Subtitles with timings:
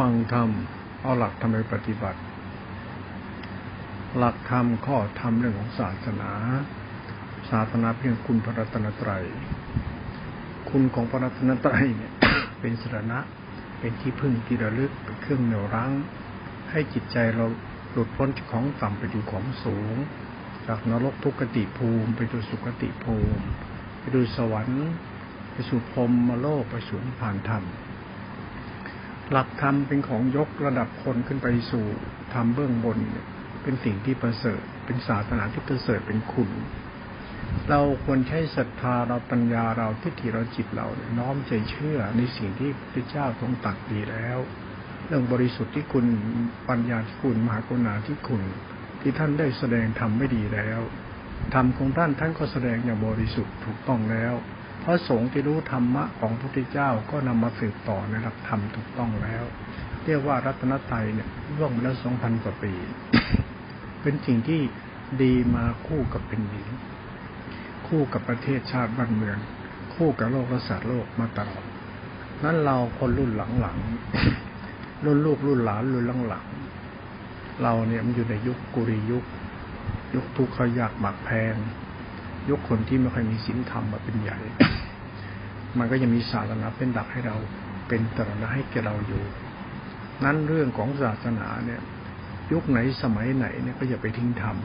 [0.00, 0.50] ฟังธรรม
[1.02, 2.20] เอาหลักธรรมไปปฏิบัติ
[4.18, 6.30] หลักธรรมข้อธรรมเรื่องของศาสนา
[7.50, 9.24] ศาสนาเพียงคุณพระรัตนตรัย
[10.70, 12.12] คุณของพระรัตนตรัยเนี่ย
[12.60, 13.18] เป็นสรณะ
[13.78, 15.92] เป็นที่พึ่งที่ระลึก เป็นเครื่องเหนี่ยวรั้ง
[16.70, 17.46] ให้จิตใจเรา
[17.92, 19.94] หลุดพ้นจากของต่ำไปดูของสูง
[20.66, 23.44] จากนรกทุกขติภูมิ ไปดูสุขติภูมิ
[24.00, 24.88] ไปดูสวรรค์
[25.52, 27.64] ไปสู่พรมมโลกไปสู่นิพพานธรรม
[29.32, 31.84] หลักธรรมเป็นของยกระดับคนขึ้นไปสู่
[32.34, 32.98] ธรรมเบื้องบน
[33.62, 36.50] เป็นสิ่งที่ประเสริฐ เป็นศาสนาที่ประเสริฐเป็นคุณ
[37.70, 40.86] เราควรใช้ศรัทธาเราปัญญาเราทิฏฐิเราจิตเรา
[41.18, 44.38] น้อมใจเชื่อในสิ่งที่พระเจ้าทรงตักดีแล้ว
[45.06, 46.06] เรื่องบริสุทธิ์ที่คุณ
[46.68, 48.42] ปัญญาที่คุณมหากรุณาที่คุณ
[49.00, 50.80] ที่ท่านได้แสดงทำไม่ดีแล้ว
[51.54, 54.34] ธรรมของท่านท่านก็แสดงอย่างบริสุทธิ์ถูกต้องแล้ว
[54.84, 59.44] พระสงฆ์ที่รู้ธรรมะของพระพุทธเจ้าก็นำมาสืบต่อในหลักธรรมถูกต้องแล้ว
[60.04, 62.72] เรียกว่ารัตนตรัยเนี่ยร่วงมาแล้วสองพันกว่าปี
[64.02, 64.60] เป็นสิ่งที่
[65.22, 66.68] ดีมาคู่กับเป็นดิน
[67.88, 69.38] คู่กับประเทศชาติบ้านเมือง
[69.94, 71.64] คู่กับโลกและสัตว์โลกมาตลอด
[72.44, 79.24] นั้นเราคนรุ่นหลังๆรุ่นลูกรุ่นหลานรุ่นหลังๆเราเนี่ยมันอยู่ในยุคกุริยุค
[80.14, 81.54] ยุคทุกข์ยากหมักแพง
[82.50, 84.38] ยกคนที่ไม่ค่อยมีศีลธรรมมาเป็นใหญ่
[85.78, 87.36] มันก็ยังมีศาสนาเป็นดักให้เรา
[87.88, 89.22] เป็นตรณะให้แกเราอยู่
[90.24, 91.80] นั้นเรื่องของศาสนาเนี่ย
[92.52, 94.56] ยุคไหนสมัยไหนเนี่ยก็อย่าไปทิ้งธรรม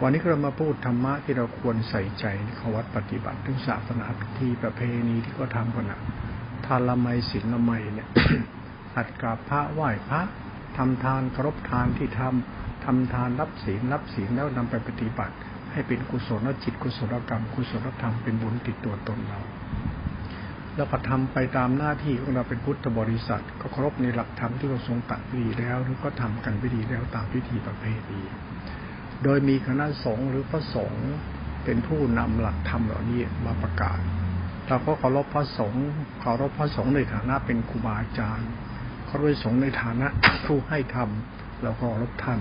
[0.00, 6.00] วันนี้เรามาพูดธรรมะที่เราควรใส่ใจในขวัตปฏิบัติถึงศาสนาพิธีประเพณีที่เขาทากันนะ
[6.66, 8.08] ทานละไมศีลละไมเนี่ย
[8.96, 10.20] อัดกราบพระไหว้พระ
[10.76, 15.34] ทำทานครบทานที่ทำทำทานรับศีลรับศีลแล้วนำไปปฏิบัติ
[15.74, 19.40] ให้เป็นกุศลจิตกุศลกรรม กุศลธรรมเป็นบุญติดตัวตนเรา
[20.76, 28.20] แล้วก็ทำไปตามหน้าที่ของเราเป็นพุทธบริษัท ก็เคารพในหลักธรรมที่เราทรงตัดดีแล้วหรือก็ทำกันไปดีแล้วตามพิธีประเพณี
[29.24, 31.06] โดยมีคณะสงฆ์หรือพระสงฆ์
[31.64, 33.98] เป็นผู้นำหลักธรรมเหล่านี้มาประกาศ
[34.66, 35.86] เราก็เคารพพระสงฆ์
[36.20, 38.50] เคารพพระสงฆ์ในฐานะเป็นครูบาอาจารย์
[39.06, 40.06] เคารพสงฆ์ในฐานะ
[40.46, 41.08] ผู้ให้ธรรม
[41.62, 42.40] เราก็เคารพท่าน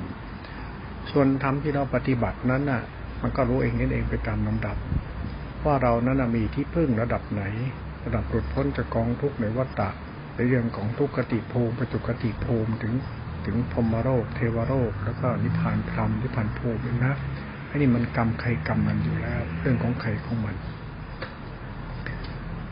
[1.11, 2.83] ส่วนธรรมที่เราปฏิบัตินั้นน่ะ
[3.23, 4.77] มันก็รู้เองนั่นเองไปตามลำดับ
[5.65, 7.43] ว่าเรานั้นมีที่พึ่งระดับไหน
[8.05, 9.89] ระดับหลุดพ้นจากกองทุกข์ในวัฏฏะ
[10.35, 12.93] ในเรื่องของทุกขติภูมิปัจจุกติภูมิถึง
[13.45, 17.15] ถึงพรมโรค เทวโรค แล้วก็นิพพานพรมนิพพานภูมินะ
[17.69, 20.55] อันนี้มันกรรมใครกรรมมันอยู่แล้ว เรื่องของใครของมัน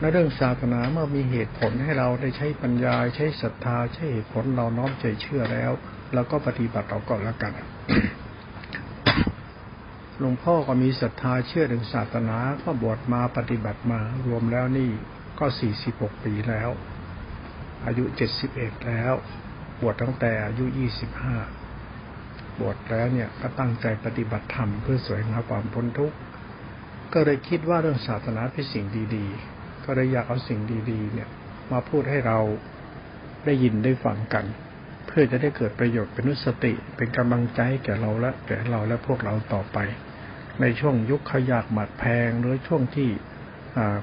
[0.00, 5.72] นเรื่องศาสนาเมื่อมีเหตุผลให้เราได้ใช้ปัญญาใช้ศรัทธา ใช้เหตุผลเราน้อมใจเชื่อแล้ว
[6.14, 7.52] เราก็ปฏิบัติเราก่อนล้วกัน
[10.18, 14.90] หลวงพ่อก็มีศรัทธาเชื่อถึงศาสนาก็บวชมาปฏิบัติมารวมแล้วนี่
[15.38, 16.70] ก็สี่สิบหกปีแล้ว
[17.86, 19.14] อายุเจ็ดสิบเอ็ดแล้ว
[19.80, 21.36] บวชตั้งแต่อายุยี่สิบห้า
[22.60, 26.16] บวชแล้วเนี่ยก็ตั้งใจปฏิบัติธรรมเพื่อสวยงามความพ้นทุกข์
[27.12, 28.84] ก็เลยคิดว่าเรื่องศาสนาเป็นสิ่ง
[29.14, 31.28] ดีๆ ก็เลยอยากเอาสิ่งดีๆ เนี่ย
[31.72, 32.38] มาพูดให้เรา
[33.44, 34.44] ได้ยินได้ฟังกัน
[35.14, 39.78] พื่อจะได้เกิดประโยชน์เป็นนุสติ เป็นกำลังใจแก่เราและแก่เราและพวกเราต่อไป
[40.60, 43.08] ในช่วงยุคขยากหมัดแพงหรือช่วงที่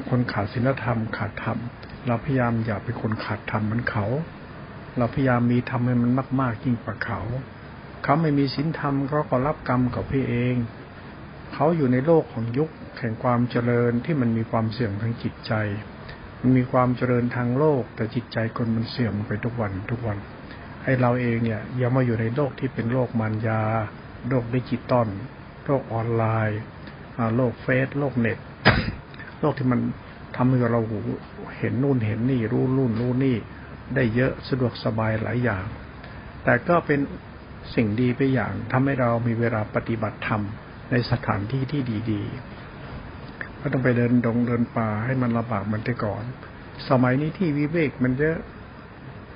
[0.09, 1.57] คนขาดศีลธรรมขาดธรรม
[2.07, 4.05] เราพยายามอย่าเป็นคนขาดธรรมเหมือนเขา
[4.97, 6.11] เราพยายามมีธรรมให้มัน
[6.41, 7.21] มาก ๆ ยิ่งกว่าเขา
[8.03, 10.55] เขาไม่มีศีลธรรมเขาก็รับกรรมกับพี่เอง
[11.53, 15.53] เขาอยู่ในโลกของยุคแห่งความเจริญที่มันมีความเสื่อมทางจิตใจ
[16.41, 20.17] มันมีความเจริญทางโลกแต่จิตใจคนมันเสื่อมไปทุกวันทุกวัน
[20.83, 23.61] ไอเราเองเนี่ยอย่ามาอยู่ในโลกที่เป็นโลกมายา
[24.29, 25.07] โลกดิจิตอล
[25.65, 26.61] โลกออนไลน์
[27.35, 28.39] โลกเฟซโลกเน็ต
[29.39, 29.79] โลกที่มัน
[30.35, 30.99] ทำให้เราหู
[31.57, 33.35] เห็นนู่นเห็นนี่รู้นู่นรู้นี่
[33.95, 35.65] ได้เยอะสะดวกสบายหลายอย่าง
[36.43, 36.99] แต่ก็เป็น
[37.75, 40.41] สิ่งดีไปอย่างทำให้เรามีเวลาปฏิบัติธรรม
[40.91, 41.81] ในสถานที่ที่
[42.11, 46.23] ดีๆ ก็ต้องไปเดินดงเดินป่าให้มันลำบากมันไปก่อน
[46.89, 48.37] สมัยนี้ที่วิเวกมันเยอะ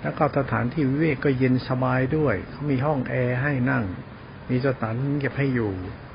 [0.04, 3.84] แล้วก็สถานที่วิเวกก็เย็นสบายด้วย เขามีห้องแอร์ให้นั่ง
[4.50, 5.74] มีสถานเก็บให้อยู่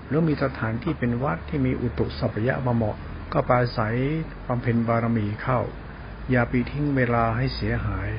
[0.09, 2.97] หรือมีสถานที่เป็นวัดที่มีอุตุสัพยะมาเหมาะ
[3.33, 3.97] ก็ปาศัย
[4.45, 5.61] ความเพ็ญบารมีเข้า
[6.31, 8.11] อย่าไปทิ้งเวลาให้เสียหาย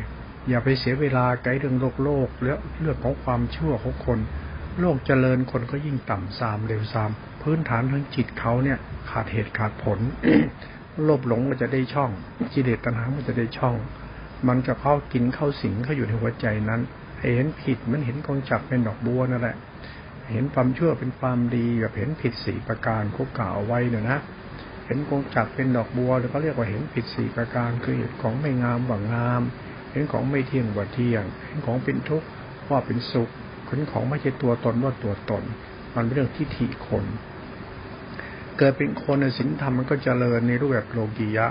[0.49, 4.19] อย่าไปเสียเวลาไกลเรื่องโลกโลกเรื่องเรื่องของความชั่วของคน
[4.79, 7.11] โลกเจริญคนก็ยิ่งต่ำซามเร็วซาม
[7.41, 8.77] พื้นฐานทางจิตเขาเนี่ย
[9.09, 9.99] ขาดเหตุขาดผล
[11.05, 12.11] โลภหลงก็จะได้ช่อง
[12.53, 13.75] กิเลสตัณหามันจะได้ช่อง
[14.47, 16.81] มันจะเข้ากินเข้าสิงเข้าอยู่ในหัวใจนั้น
[17.21, 19.55] เห็นผิดมันเห็นกองจักเป็นดอกบัวนั่นแหละ
[20.31, 24.19] เห็นความชั่วเป็นความดีแบบเห็นผิดสี่ประการเขากล่าวไว้เนี่ยนะ
[24.85, 29.41] เห็นกองจักเป็นดอกบัวหรือเขาเรียกว่าเห็นผิดสี่ประการคือเห็นของไม่งามว่างาม
[29.91, 32.27] เห็นของไม่เที่ยงว่าเที่ยง เห็นของเป็นทุกข์
[32.69, 33.29] ว่าเป็นสุข
[33.65, 35.43] เห็นของไม่ใช่ตัวตนว่าตัวตน
[35.95, 37.05] มันเป็นเรื่องทิฏฐิคน
[38.57, 41.47] เกิดเป็นคนในศีลธรรมมันก็เจริญในรูปแบบโลกียะ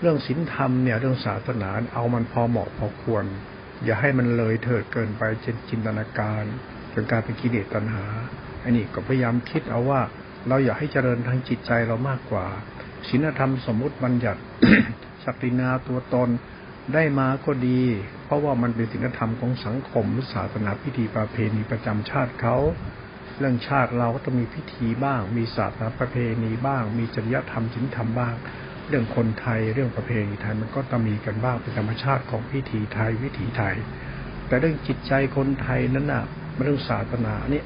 [0.00, 3.24] เรื่องศีลธรรมเนี่ยเรื่องศาสนาเอามันพอเหมาะพอควร
[3.84, 6.44] อย่าให้มันเลยเถิดเกินไปจนจินตนาการ
[6.92, 8.04] จนกลายเป็นกิเลสตัณหา
[8.62, 10.00] อันนี้ก็พยายามคิดเอาว่า
[10.48, 12.46] เราอยากให้เจริญทางจิตใจเรามากกว่า
[13.08, 14.40] ศีลธรรมสมมุติบัญญัติ
[15.24, 16.28] ศักดินาตัวตน
[16.94, 17.82] ได้มาก็ดี
[18.24, 22.56] เพราะว่ามันเป็นศีลธรรมของสังคมหรือศาสนาพิธีประเพณีประจำชาติเขา
[23.38, 28.34] เรื่องชาติเราก็ต้องมีพิธีบ้าง มีศาสนาประเพณีบ้าง มีจริยธรรมศีลธรรมบ้าง
[28.88, 33.74] เรื่องคนไทยเรื่องประเพณีไทยมันก็ต้องมีกันบ้างเป็นธรรมชาติของพิธีไทยวิถีไทย
[34.46, 36.24] แต่เรื่องจิตใจคนไทยนั้นน่ะ
[36.62, 37.62] เรื่องศาสนานี่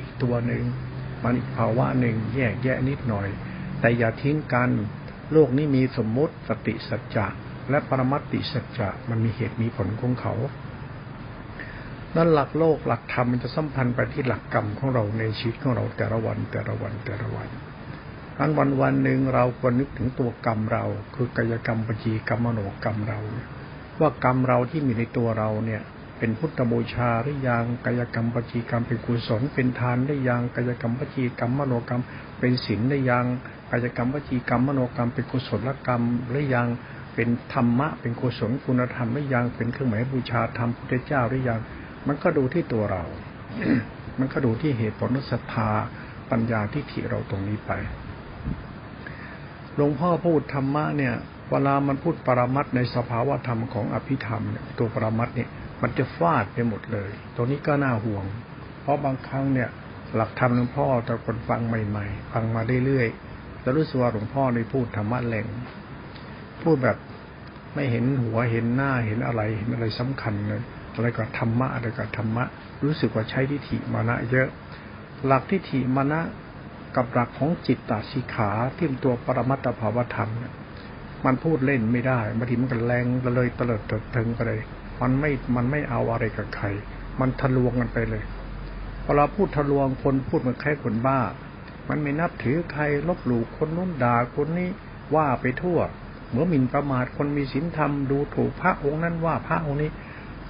[0.00, 0.62] อีกตัวหนึ่ง
[1.22, 3.28] มันอีกภาวะหนึ่งแยกแยะนิดหน่อย
[3.80, 4.70] แต่อย่าทิ้งกัน
[5.32, 7.26] โลกนี้มีสมมุติสติสัจจะ
[7.70, 10.34] และปรมัตติสัจจะมันมีเหตุมีผลของเขา
[12.16, 17.48] นั่นหลักโลกหลักธรรมมันจะสัมพันธ์ไปที่หลักกรรมของเราในชีวิตของเราแต่ละวันแต่ละวันแต่ละวัน
[18.40, 20.84] อันวันวันหนึ่งเราควรนึกถึงตัวกรรมเรา
[21.14, 23.20] คือกายกรรมปจีกรรมมโนกรรมเรา
[24.00, 25.82] ว่ากรรมเราที่มีในตัวเราเนี่ย
[26.18, 32.02] เป็นพุทธบูชาหรือยังกายกรรมปจีกรรมเป็นกุศล เป็นทานหรือยังกายกรรมปจีกรรมมโนกรรม
[32.38, 33.26] เป็นศีลหรือยัง
[33.70, 36.68] กายกรรมวจีกรรมมโนกรรม เป็นกุศลกรรมหรือยัง
[37.14, 41.60] เป็นธรรมะ เป็นกุศลคุณธรรมหรือยังเป็นเครื่องหมายบูชาธรรมพุทธเจ้าหรือยัง
[42.06, 43.04] มันก็ดูที่ตัวเรา
[44.18, 45.70] มันก็ดูที่เหตุผลศรัทธา
[46.30, 47.72] ปัญญาที่ถิเราตรงนี้ไป
[49.76, 51.14] หลวงพ่อพูดธรรมะเนี่ย
[51.50, 55.48] เวลามันพูดปรามัดในสภาวะธรรมของอภิธรรมเนี่ยตัวปรามัดเนี่ย
[55.82, 58.24] มันจะฟาดไปหมดเลยตัวนี้ก็น่าห่วง
[58.82, 59.68] เพราะบางครั้งเนี่ย
[60.14, 65.46] หลักธรรมหลวงพ่อแต่คนฟังใหม่ๆ ฟังมาเรื่อยๆจะรู้สึกว่าหลวงพ่อในพูดธรรมะแรง
[66.62, 66.96] พูดแบบ
[67.74, 70.62] ไม่เห็นหัวเห็นหน้าเห็นอะไรเห็นอะไรสำคัญเลย
[70.94, 72.44] อะไรกับธรรมะอะไรกับธรรมะ
[72.84, 74.48] รู้สึกว่าใช้ทิฏฐิมานะเยอะ
[75.26, 76.20] หลักทิฏฐิมานะ
[76.96, 80.54] กับหลักของจิตตสิขาที่เป็นตัวปรมัตถภาวธรรมเนี่ย
[81.24, 84.60] มันพูดเล่นไม่ได้บางทีมันก็แรงเลยเตลิดเติดตึงไปเลย
[85.00, 86.66] มันไม่มันไม่เอาอะไรกับใคร
[87.20, 88.22] มันทะลวงกันไปเลย
[89.04, 91.20] พอเราพูดทะลวงคนพูดเหมือนแค่คนบ้า
[91.88, 94.68] มันไม่นับถือใครลบหลู่คนนู้นด่าคนนี้
[95.14, 95.78] ว่าไปทั่ว
[96.28, 99.90] เหมือนหมิ่นประมาทคนมีศีลธรรมดูถูกพระองค์นั้นว่าพระองค์นี้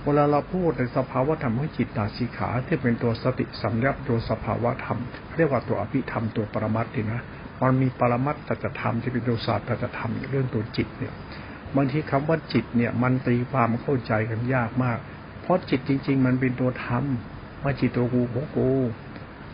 [0.06, 4.99] เวลาเราพูดในสภาวะธรรมของจิตตาสีขาที่เป็นตัวสติสัมยาตัวสภาวะธรรม
[5.37, 7.23] เรียกว่าตัวอภิธรรมตัวปรมัตถ์นะ
[7.62, 11.12] มันมีปรมัตถจธรรมที่เป็นตัวศาสตร์จธรรมเรื่องตัวจิตเนี่ย
[11.76, 14.99] บางทีคำว่าจิตเนี่ยมันตีความเข้าใจกันยากมาก
[15.43, 17.05] เพราะจิตจริง ๆ มันเป็นตัวธรรม
[17.62, 18.70] ว่าจิตตัวกูของกู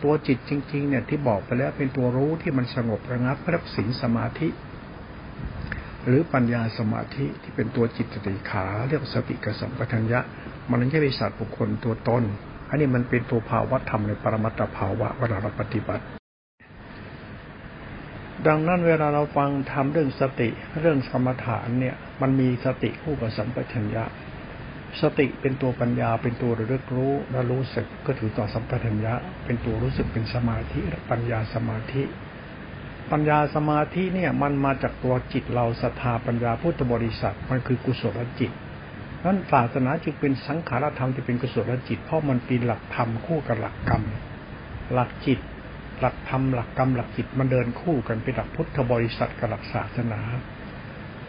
[0.03, 4.49] ตัวจิตจริง ๆ เนี่ยที่บอกไปแล้วเป็นตัวรู้ที่มันสงบระงับพระศีลสมาธิ
[6.05, 10.19] หรือปัญญาสมาธิที่เป็นตัวจิตติขา เรียกสติกสัมปทัญญะ
[10.69, 12.23] มันไม่ใช่เป็นสัตว์บุคคลตัวตน
[12.69, 16.03] อันนี้มันเป็นตัวภาวะธรรมในปรมัตถภาวะเวลาเราปฏิบัติ
[18.47, 20.49] ดังนั้นเวลาเราฟังทำเรื่องสติ
[20.79, 24.05] เรื่องสมถานเนี่ย มันมีสติคู่กับสัมปชัญญะ
[25.01, 29.13] สติเป็นตัวปัญญาเป็นตัวระลึกรู้และรู้สึกก็ถือต่อสัมปชัญญะ
[29.45, 30.81] เป็นตัวรู้สึกเป็นสมาธิ
[31.11, 32.03] ปัญญาสมาธิ
[33.11, 38.51] ปัญญาสมาธิเนี่ยมันมาจากตัวจิตเราศรัทธาปัญญาพุทธบริษัทมันคือกุศลจิต
[39.25, 44.03] นั้นศาสนาจึงเป็นสังขารธรรมที่เป็นกุศลจิต เพราะมันเป็นหลักธรรมคู่กับหลักกรรม
[44.93, 45.39] หลักจิต
[45.99, 50.21] หลักธรรมหลักกรรมหลักจิตมันเดินคู่กันเป็นหลักพุทธบริษัทกับหลักศาสนา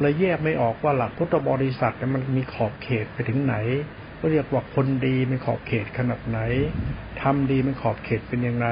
[0.01, 3.57] เลยแยกไม่ออกว่าหลักพุทธบริษัทมันมีขอบเขตไปถึงไหน
[4.19, 6.41] ก็เรียกว่าคนดีมันขอบเขตขนาดไหน
[7.23, 8.69] ทำดีมันขอบเขตเป็นยังไง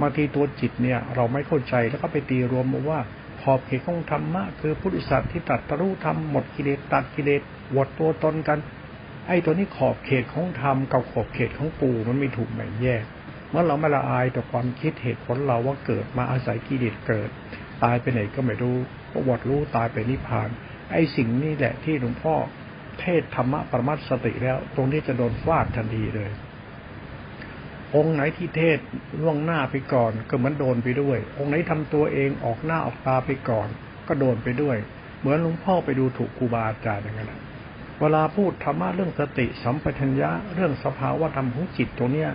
[0.00, 3.00] มาทีตัวจิตเนี่ย เราไม่เข้าใจแล้วก็ไปตีรวมมาว่า
[3.42, 7.42] ขอบเขตของธรรมะคือพุทธิสัตว์ที่ตัดตรู้ทำหมดกิเลสตัดกิเลส
[7.76, 8.58] วดตัวตนกัน
[9.26, 13.04] ไอ้ตัวนี้ขอบเขตของธรรมกับขอบเขตของปู่มันไม่ถูกแบ่งแยก
[13.50, 17.30] เมื่อเราไม่ละอายต่อความคิดเหตุผลเราว่าเกิดมาอาศัยกิเลสเกิด
[17.82, 18.76] ตายไปไหนก็ไม่รู้
[19.12, 20.48] ประวัติรู้ตายไปนิพพาน
[20.92, 22.34] ไอ้สิ่งนี้แหละที่หลวงพ่อ
[23.00, 26.30] เทศธรรมะประมัตสติแล้ว ตรงนี้จะโดนฟาดทันทีเลย
[27.96, 28.78] องค์ไหนที่เทศ
[29.20, 33.68] ล่วงหน้าไปก่อนก็เหมือนโดนไปด้วย องค์ไหนทำตัวเองออกหน้าออกตาไปก่อน
[34.08, 34.76] ก็โดนไปด้วย
[35.20, 37.32] เหมือนหลวงพ่อไปดูถูกครูบาอาจารย์อย่างนั้น
[38.00, 42.30] เวลาพูดธรรมะเรื่องสติสัมปชัญญะเรื่องสภาวะธรรมของจิตตรงเนี้ย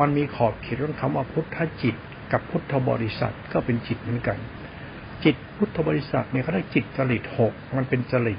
[0.00, 1.94] มันมีขอบเขตเรื่องคำว่าพุทธจิต
[2.32, 4.38] กับพุทธบริษัทก็เป็นจิตเหมือนกัน
[5.24, 8.38] จิตพุทธบริษัทเนี่ยเขาเรียกจิตจริตหกมันเป็นจริต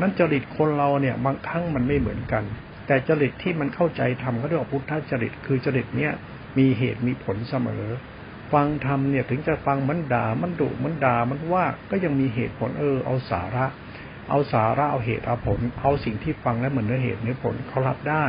[0.00, 2.44] นั้นจริตคนเราเนี่ยบางครั้งมันไม่เหมือนกัน
[2.86, 6.12] แต่จริตที่มันเข้าใจทำเขาเรียกว่าพุทธจริต คือจริตเนี่ย
[6.58, 7.84] มีเหตุมีผลเสมอ
[8.52, 13.66] ฟังธรรมเนี่ยถึงจะฟังมันด่ามันดุมันด่ามันว่าก็ยังมีเหตุผลเออเอาสาระ
[14.28, 18.26] เอาสาระเอาเหตุเอาผล เอาสิ่งที่ฟังแล้วเหมือนเนื้อเหตุเนื้อผลเขารับได้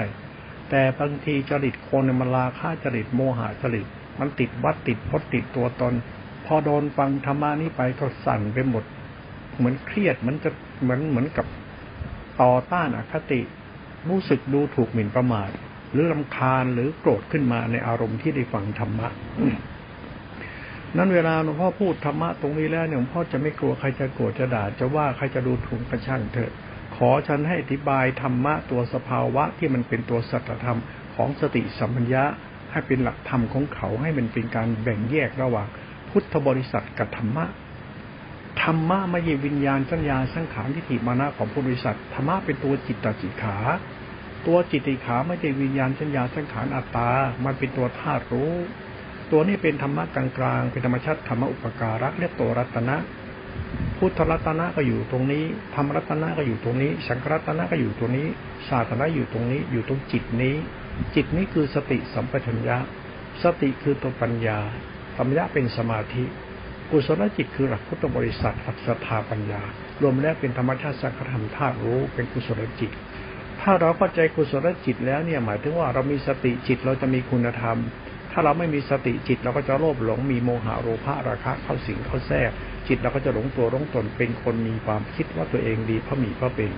[0.69, 3.87] แต่บางทีจริตคนมันลาค่าจริตโมหะจริต
[4.19, 5.93] มันติดวัดติดพจน์ติดตัวตน
[6.45, 8.83] พอโดนฟังธรรมานี้ไปก็สั่นไปหมด
[9.57, 10.49] เหมือนเครียดมันจะ
[10.81, 11.45] เหมือนเหมือนกับ
[12.41, 13.41] ต่อต้านอคติ
[14.09, 15.49] รู้สึกดูถูกหมิ่นประมาท
[15.91, 19.07] หรือลำคาญหรือโกรธขึ้นมาในอารมณ์ที่ได้ฟังธรรมะ
[20.97, 26.51] นั้นเวลาหลวงพ่อพูดธรรมะตรงนี้แล้วเนี่ยหลวงพ่อจะไม่กลัวใครจะโกรธจะด่าจะว่าใครจะดูถูกกระช่างเถอะ
[26.95, 30.79] ขอฉันให้อธิบายธรรมะตัวสภาวะที่มันเป็นตัวสัจธรรม
[31.15, 32.23] ของสติสัมปัญญะ
[32.71, 35.67] ให้เป็นหลักธรรมของเขาให้มันเป็นการแบ่งแยกระหว่าง
[36.09, 37.45] พุทธบริษัทกับธรรมะ
[38.61, 43.57] ธรรมะไม่ใช่วิญญาณสัญญาสังขารทิฏฐิมานะของบริษัทธรรมะเป็นตัวจิตตจิตขา
[44.47, 47.09] ตัวจิตติขาไม่ใช่วิญญาณสัญญาสังขารอัตตา
[47.45, 48.53] มันเป็นตัวธาตุรู้
[49.31, 52.95] ตัวนี้เป็นธรรมะกลางๆ เป็นธรรมชาติธรรมะอุปการะเรียกตัวรัตนะ
[53.97, 55.43] พุทธรัตนะก็อยู่ตรงนี้
[55.75, 58.27] ธรรมรัตนะก็อยู่ตรงนี้ สังฆรัตนะก็อยู่ตรงนี้
[58.69, 60.55] ศาสนาอยู่ตรงนี้ อยู่ตรงจิตนี้
[61.15, 62.77] จิตนี้คือสติสัมปชัญญะ
[63.43, 64.59] สติคือตัวปัญญา
[65.17, 66.23] ปัญญาเป็นสมาธิ
[66.91, 69.61] กุศลจิตคือหลักพุทธบริษัทหลักศรัทธาปัญญา
[70.01, 72.91] รวมแล้วเป็นธรรมชาติสังขธรรมธาตุรู้ เป็นกุศลจิต
[73.61, 77.77] ถ้าเราเข้าใจกุศลจิตแล้วเนี่ยหมายถึงว่าเรามีสติจิตเราจะมีคุณธรรม
[78.37, 82.51] ถ้าเราไม่มีสติจิตเราก็จะโลภหลงมีโมหะโลภะราคะเข้าสิงเข้าแทรก
[82.87, 86.71] จิตเราก็จะหลงตัวหลงตนเป็นคนมีความคิดว่าตัวเองดีเพราะมีเพราะเป็น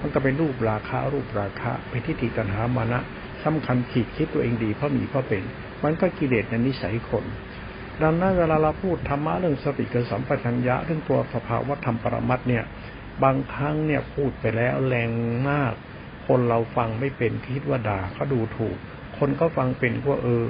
[0.00, 3.00] มันก็เป็นรูปราคะรูปราคะเป็นทิฏฐิตัณหามานะ
[3.44, 5.42] สำคัญขีดคิดตัวเองดีเพราะมีเพราะเป็น
[5.84, 7.24] มันก็กิเลสในนิสัยคน
[8.02, 12.64] ดังนั้นเวลาเราพูดธรรมะเรื่องสติกับสัมปชัญญะเรื่องตัวสภาวะธรรมปรมัตเนี่ย
[13.22, 15.10] บางครั้งเนี่ยพูดไปแล้วแรง
[15.48, 15.72] มาก
[16.26, 18.76] คนเราฟังไม่เป็นคิดว่าด่าเขาดูถูก
[19.18, 20.44] คนก็ฟังเป็นว่าเออ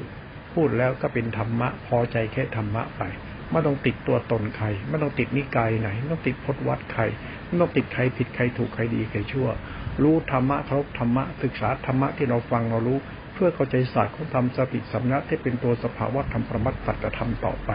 [0.58, 3.02] พูดแล้วก็เป็นธรรมะ พอใจแค่ธรรมะไป
[3.50, 7.02] ไม่ต้องติดตัวตนใคร ไม่ต้องติดนิกายไหน ไม่ต้องติดพจนวัดใคร
[7.46, 9.48] ไม่ต้องติดใครผิดใครถูกใครดีใครชั่ว
[10.02, 12.98] รู้ธรรมะเคารพธรรมะศึกษาธรรมะที่เราฟังเรารู้
[13.34, 17.70] เพื่อเข้าใจศาสตร์ของธรรมสติสัมนัตที่เป็นตัวสภาวะธรรมประมัติสัจธรรมต่อไป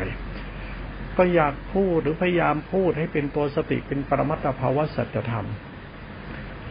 [1.17, 5.47] ก็อยากพูดหรือพยายามพูดให้เป็นตัวสติเป็นปรมัตถภาวะสัจธรรม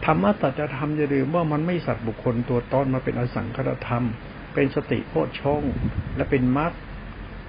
[0.05, 4.05] ธรรมะสัจธรรมอย่าลืมว่ามันไม่สัตว์บุคคลตัวตนมาเป็นอสังขตธรรม
[4.53, 5.61] เป็นสติโพชฌง
[6.15, 6.71] และเป็นมรรค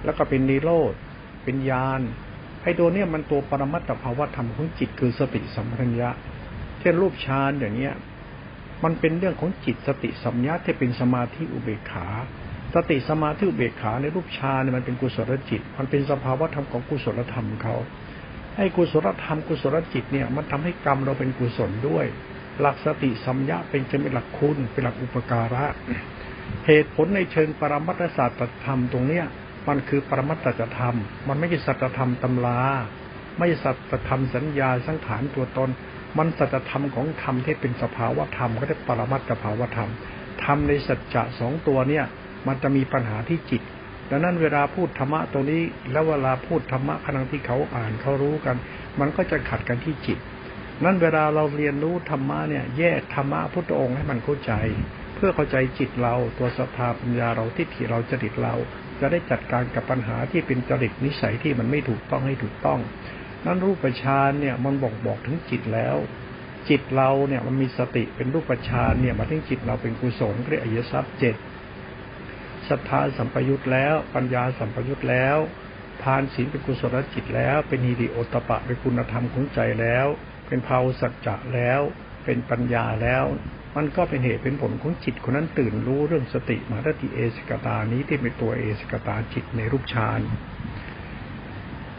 [0.05, 0.93] แล้วก็เป็นนิโรธ
[1.43, 2.01] เป็นญาณ
[2.63, 6.09] ไอ้ตัวเนี้ยมันตัวปรมัตถภาวะธรรมของจิตคือสติสัมปัญญะ
[6.79, 7.93] เช่นรูปฌานอย่างเนี้ย
[8.83, 12.07] มันเป็นเรื่องของจิตสติสัมยาที่เป็นสมาธิอุเบกขา
[12.75, 17.75] สติสมาธิอุเบกขาในรูปฌานเนี่ยมันเป็นกุศลจิต มันเป็นสภาวะธรรมของกุศลธรรมเขา
[18.57, 22.05] ไอ้กุศลธรรมกุศลจิตเนี่ยมันทำให้กรรมเราเป็นกุศลด้วย
[22.59, 25.65] หลักสติสัมยาเป็นจะเป็นหลักคุณเป็นหลักอุปการะ
[26.65, 29.25] เหตุผลในเชิงปรมัตถศาสตร์ธรรมตรงเนี้ย
[29.67, 30.47] มันคือปรมัตถ
[30.79, 30.97] ธรรม
[31.27, 32.59] มันไม่ใช่สัจธรรมตำรา
[33.37, 35.69] ไม่ใช่สัจธรรมสัญญาสังขารตัวตน
[36.17, 39.91] มันสัจธรรมของธรรมที่เป็นสภาวะธรรมก็ได้ปรมัตถภาวะธรรม
[40.43, 42.05] ธรรมในสัจจะสองตัวเนี่ย
[42.47, 43.61] มันจะมีปัญหาที่จิต
[44.09, 48.55] ดังนั้นเวลาพูดธรรมะตรงนี้ แล้วเวลาพูดธรรมะขณะที่เขาอ่านเขารู้กัน
[48.99, 50.19] มันก็จะขัดกันที่จิต
[50.83, 54.53] นั้นเวลาเราเรียนรู้ธรรมะเนี่ยแยกธรรมะพุทธองค์ให้มันเข้าใจ
[55.15, 58.55] เพื่อเข้าใจจิตเรา ตัวสภาปัญญาเราทิฏฐิเราจริตเรา
[58.99, 62.79] จะได้จัดการกับปัญหาที่เป็นจริตนิสัยที่มันไม่ถูกต้องให้ถูกต้อง
[63.45, 65.95] นั้นรูปฌานเนี่ยมันบอกบอกถึงจิตแล้ว
[66.69, 71.35] จิตเราเนี่ยมันมีสติเป็นรูปฌานเนี่ยมาถึงจิตเราเป็นกุศลเรียกอริยทรัพย์เจ็ด
[72.69, 75.37] ศรัทธาสัมปยุตแล้ว ปัญญาสัมปยุตแล้ว
[76.03, 80.07] ทานศีลเป็นกุศลจิตแล้ว เป็นฮีริโอตปะเป็นคุณธรรมของใจแล้ว
[80.47, 81.81] เป็นภาวสัจจะแล้ว
[82.25, 83.25] เป็นปัญญาแล้ว
[83.75, 90.21] มันก็เป็นเหตุเป็นผลของจิตคนนั้นตื่นรู้เรื่องสติมาตติเอสกตานี้ที่เป็นตัวเอสกตาจิตในรูปฌาน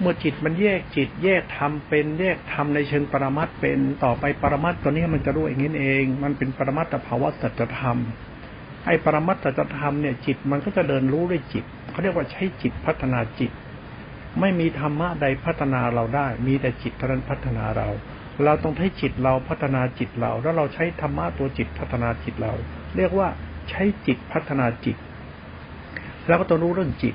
[0.00, 7.99] เมื่อจิตมันแยกจิตแยกธรรมเป็นแยกธรรมในเชิงปรมัตเป็นต่อไปปรมัตตัวนี้มันจะรู้อย่างนี้เอง มันเป็นปรมัตถภาวะสัจธรรม
[8.87, 13.52] ไอ้ปรมัตสัจธรรมเนี่ยจิตมันก็จะเดินรู้ด้วยจิตเขาเรียกว่าใช้จิตพัฒนาจิต
[14.40, 17.88] ไม่มีธรรมะใดพัฒนาเราได้ มีแต่จิตเท่านั้นพัฒนาเรา
[18.45, 22.52] เราต้องใช้จิตเราพัฒนาจิตเรา แล้วเราใช้ธรรมะตัวจิตพัฒนาจิตเรา
[22.97, 23.28] เรียกว่า
[23.71, 24.97] ใช้จิตพัฒนาจิต
[26.26, 27.14] แล้วก็ต้องรู้เรื่องจิต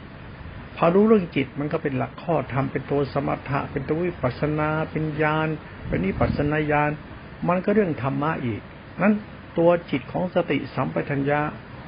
[0.78, 5.48] พอรู้เรื่องจิตมันก็เป็นหลักข้อธรรมเป็นตัวสมถะ เป็นตัววิปัสนา เป็นญาณ
[5.88, 6.92] เป็นนิปัสนาญาณ
[7.48, 8.62] มันก็เรื่องธรรมะอีก
[9.02, 9.14] นั้น
[9.58, 11.42] ตัวจิตของสติสัมปชัญญะ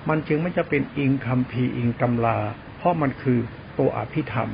[0.09, 2.37] มันจึงไม่จะเป็นอิงคำพีอิงตำลา
[2.77, 3.39] เพราะมันคือ
[3.79, 4.49] ตัวอภิธรรม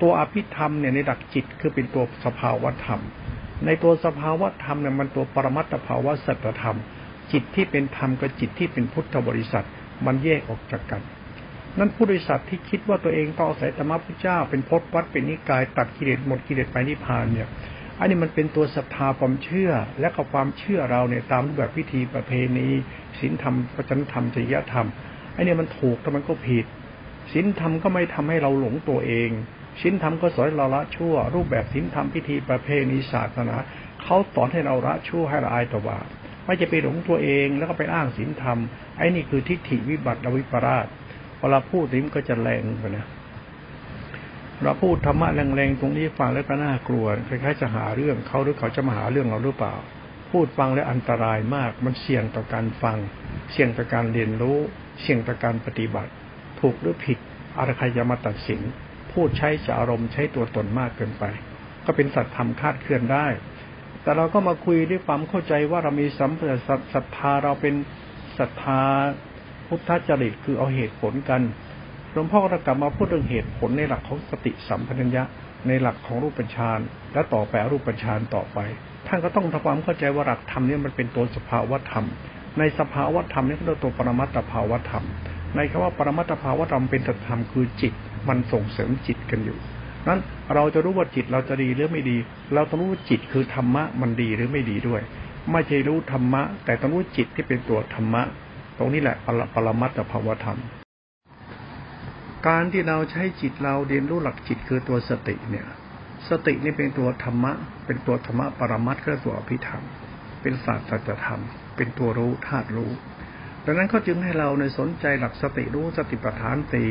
[0.00, 3.00] ตัวอภิธรรมเนี่ยในหลักจิตคือเป็นตัวสภาวธรรม
[3.64, 6.78] ในตัวสภาวะธรรมเนี่ยมันตัวปรมัตถภาวะสัจธรรม
[7.32, 9.66] จิตที่เป็นธรรมกับจิตที่เป็นพุทธบริษัท
[10.06, 11.02] มันแยกออกจากกัน
[11.78, 17.48] นั่นผู้บริษัทที่คิดว่าตัวเองต้องอาศัยธรรมะพระเจ้า เป็นพจน์วัดเป็นนิกายตัดกิเลสหมดกิเลสไปนิพพานเนี่ย
[17.98, 19.70] อันนี้มันเป็นตัวศรัทธาความเชื่อ
[20.00, 22.68] และกับความเชื่อเราเนี่ยตามรูปแบบพิธีประเพณี
[23.18, 24.86] ศีลธรรมประจันธรรมจริยธรรม
[25.32, 26.66] ไอ้นี่มันถูกแต่มันก็ผิด
[27.32, 29.30] ศีลธรรมก็ไม่ทำให้เราหลงตัวเอง
[29.82, 33.56] ศีลธรรมก็สอนเราละชั่ว รูปแบบศีลธรรมพิธีประเพณีศาสนา
[34.02, 36.06] เขาสอนให้เราละชั่วให้ละอายต่อบาป
[36.44, 38.58] ไม่จะไปหลงตัวเองแล้วก็ไปอ้างศีลธรรม
[38.98, 40.86] ไอ้นี่คือทิฏฐิวิบัติอวิปราช
[41.38, 43.06] เวลาพูดนี้มันก็จะแรงไปนะ
[44.62, 49.74] เราพูดธรรมะแรงๆตรงนี้ฟังแล้วก็น่ากลัวคล้ายๆจะหาเรื่องเขาหรือเขาจะมาหาเรื่องเราหรือเปล่า
[50.30, 52.98] พูดฟังแล้วอันตรายมาก มันเสี่ยงต่อการฟัง
[53.52, 54.58] เสี่ยงต่อการเรียนรู้
[55.02, 56.10] เสี่ยงต่อการปฏิบัติ
[56.60, 57.18] ถูกหรือผิด
[57.58, 58.60] อะไรใครจะมาตัดสิน
[59.16, 61.24] พูดใช้จะอารมณ์ใช้ตัวตนมากเกินไป
[61.84, 63.26] ก็เป็นสัตธรรมคาดเคลื่อนได้
[64.02, 66.60] แต่เราก็มาคุยด้วยความเข้าใจว่าเรามีสัมผัส
[66.94, 67.74] ศรัทธาเราเป็น
[68.38, 68.80] ศรัทธา
[69.66, 71.42] พุทธจริตคือเอาเหตุผลกัน
[72.12, 75.22] หลวงพ่อก็กลับมาพูดเรื่องเหตุผลในหลักของสติสัมพัญญะ
[75.68, 76.78] ในหลักของรูปฌาน
[77.12, 78.58] และต่อไปรูปฌานต่อไป
[79.06, 82.04] ท่านก็ต้องทำความเข้าใจว่าหลักธรรมนี่มันเป็นตัวสภาวธรรม
[82.58, 85.04] ในสภาวธรรมนี่ก็เรียกตัวปรมัตถภาวธรรม
[85.56, 87.92] ในคำว่าปรมัตถภาวธรรมเป็นธรรมคือจิต
[88.28, 89.58] มันส่งเสริมจิตกันอยู่
[90.08, 90.20] นั้น
[90.54, 92.16] เราจะรู้ว่าจิตเราจะดีหรือไม่ดี
[92.54, 95.02] เราต้องรู้ว่าจิตคือธรรมะมันดีหรือไม่ดีด้วย
[95.52, 98.22] ไม่ใช่รู้ธรรมะ แต่ต้องรู้จิตที่เป็นตัวธรรมะ
[98.78, 99.16] ตรงนี้แหละ
[99.54, 100.58] ปรมัตถภาวธรรม
[102.48, 105.66] การที่เราใช้จิตเราเรียนรู้หลักจิตคือตัวสติเนี่ย
[106.28, 107.52] สตินี่เป็นตัวธรรมะ
[107.86, 109.82] เป็นตัวธรรมะปรมัตถ์คือตัวอภิธรรม
[110.42, 111.40] เป็นศาสตร์สัจธรรม
[111.76, 112.90] เป็นตัวรู้ธาตุรู้
[113.68, 116.86] ดังนั้นเขาจึงให้เราในสนใจหลักสติรู้สติปัฏฐานตี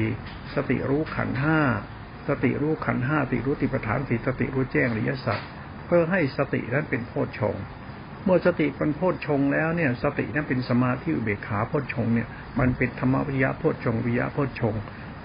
[0.55, 1.60] สติรู้ขันห้า
[2.27, 5.39] สติรู้ขันห้าสติรู้ติปัฏฐานสี่สติรู้แจ้งริยสัจ
[5.86, 7.55] เพื่อให้สตินั้นเป็นโพชฌง
[8.24, 12.27] เมื่อสติเป็นโพชฌงแล้วเนี่ย สตินั้นเป็นสมาธิอุเบกขาโพชฌงเนี่ย
[12.60, 14.75] มันเป็นธรรมวิยะโพชฌงวิยะโพชฌง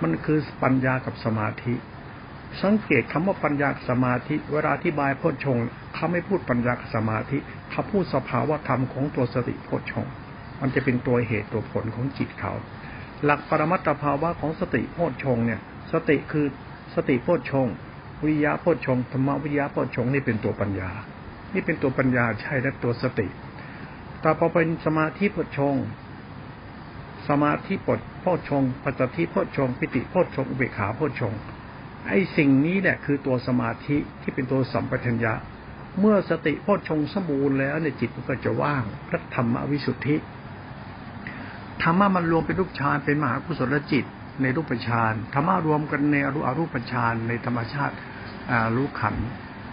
[0.03, 1.75] มันคือปัญญากับสมาธิ
[2.63, 5.57] สังเกตคำว่าปัญญาสมาธิ เวลาอธิบายโพชฌง
[5.95, 7.39] เขาไม่พูดปัญญาสมาธิ
[7.71, 10.07] เขาพูดสภาวะธรรมของตัวสติโพชฌง
[10.61, 12.53] มันจะเป็นตัวเหตุตัวผลของจิตเขา
[13.25, 15.61] หลักปรมัตถภาวะของสติโพชฌงเนี่ย
[15.93, 16.47] สติคือ
[16.95, 17.67] สติโพชฌง
[18.25, 20.91] วิยาโพชฌงธรรมวิยาโพชฌงนี่เป็นตัวปัญญา
[21.55, 23.27] นี่เป็นตัวปัญญาใช่และตัวสติ
[24.21, 25.77] แต่พอเป็นสมาธิโพชฌง
[27.29, 31.33] สมาธิปดโพชงปัจจทิโพชงปิติโพชงอุเบกขาโพชง
[32.07, 35.35] ไอ้สิ่งนี้แหละคือตัวสมาธิที่เป็นตัวสัมปชัญญะ
[36.01, 40.17] เมื่อสติโพชงสมบูรณ์แล้วในจิตมันก็จะว่างพระธรรมวิสุทธิ
[41.83, 44.05] ธรรมะมันรวมเป็นรูปฌานเป็นมหากุศลจิต
[44.43, 47.95] ในรูปฌานธรรมะรวมกันในอรูปอรูปฌานในธรรมชาติ
[48.77, 49.17] รู้ขัน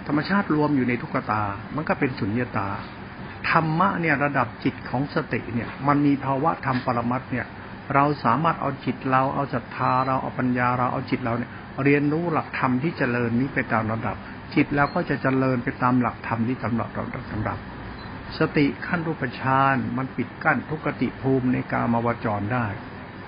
[0.08, 1.43] ธรรมชาติรวมอยู่ในทุกตา
[1.76, 2.70] มันก็เป็นสุญญตา
[3.52, 7.46] ธรรมะเนี่ยระดับจิตของสติเนี่ยมันมีภาวะธรรมปรมัตเนี่ย
[7.96, 11.52] เราสามารถเอาจิตเราเอาศรัทธาเราเอาปัญญาเราเอาจิตเราเนี่ย
[11.84, 14.15] เรียนรู้หลักธรรมที่เจริญนี้ไปตามระดับ
[14.56, 17.58] จิตแล้วก็จะเจริญไปตามหลักธรรมที่กำหนดเรากำดับ
[18.40, 22.66] สติขั้นรูปฌานมันปิดกั้นทุกติภูมิในกามาวจรได้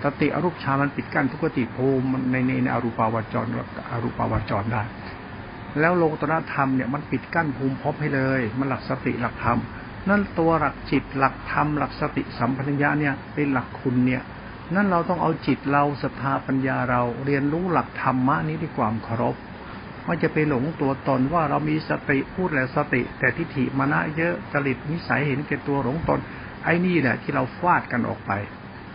[0.03, 3.45] สติอรูปฌานมันปิดกั้นทุกติภูมิในในในอรูปาวจร
[3.91, 4.83] อรูปาวจรได้
[5.79, 9.59] แล้วโลกตระธรรมเนี่ยมันปิดกั้นภูมิพบให้เลย มันหลักสติหลักธรรม
[10.09, 14.21] นั่นตัวหลักจิตหลักธรรมหลักสติสัมพัญญาเนี่ยเป็นหลักคุณเนี่ย
[14.75, 19.35] นั่นเราต้องเอาจิตเราศรัทธาปัญญาเราเรียนรู้หลักธรรมะนี้ด้วยความเคารพ
[20.09, 26.19] ไม่จะไปหลงตัวตนว่าเรามีสติพูดแหละสติ แต่ทิฏฐิมานะเยอะจริตนิสัยเห็นแก่ตัวหลงตน
[26.63, 28.31] ไอ้นี่แหละที่เราฟาดกันออกไป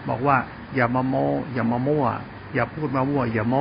[0.09, 0.37] บอกว่า
[0.75, 1.15] อย่ามาโม
[1.53, 2.07] อย่ามามั่ว
[2.55, 3.55] อย่าพูดมามั่วอย่าโม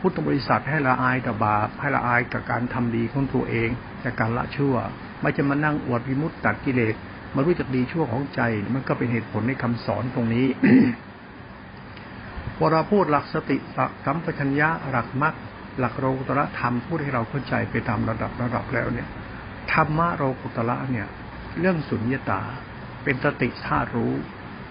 [0.00, 3.68] พุทธบริษัทให้ละอายกับบาปให้ละอายกับการทำดีของตัวเอง
[4.04, 4.74] จากการละชั่ว
[5.20, 6.94] ไม่จะมานั่งอวดวิมุตตัดกิเลส
[7.34, 8.40] มารู้จักดีชั่วของใจ
[8.72, 10.46] มันก็เป็นเหตุผลในคำสอนตรงนี้
[12.56, 15.34] พอเราพูดหลักสติหลักสัมปชัญญะหลักมรรค
[15.78, 19.08] หลักโลกุตระธรรมพูดให้เราเข้าใจไปตามระดับระดับแล้วเนี่ย
[19.72, 21.06] ธรรมะโลกุตระเนี่ย
[21.60, 22.42] เรื่องสุญญตา
[23.04, 24.14] เป็นสติธาตุรู้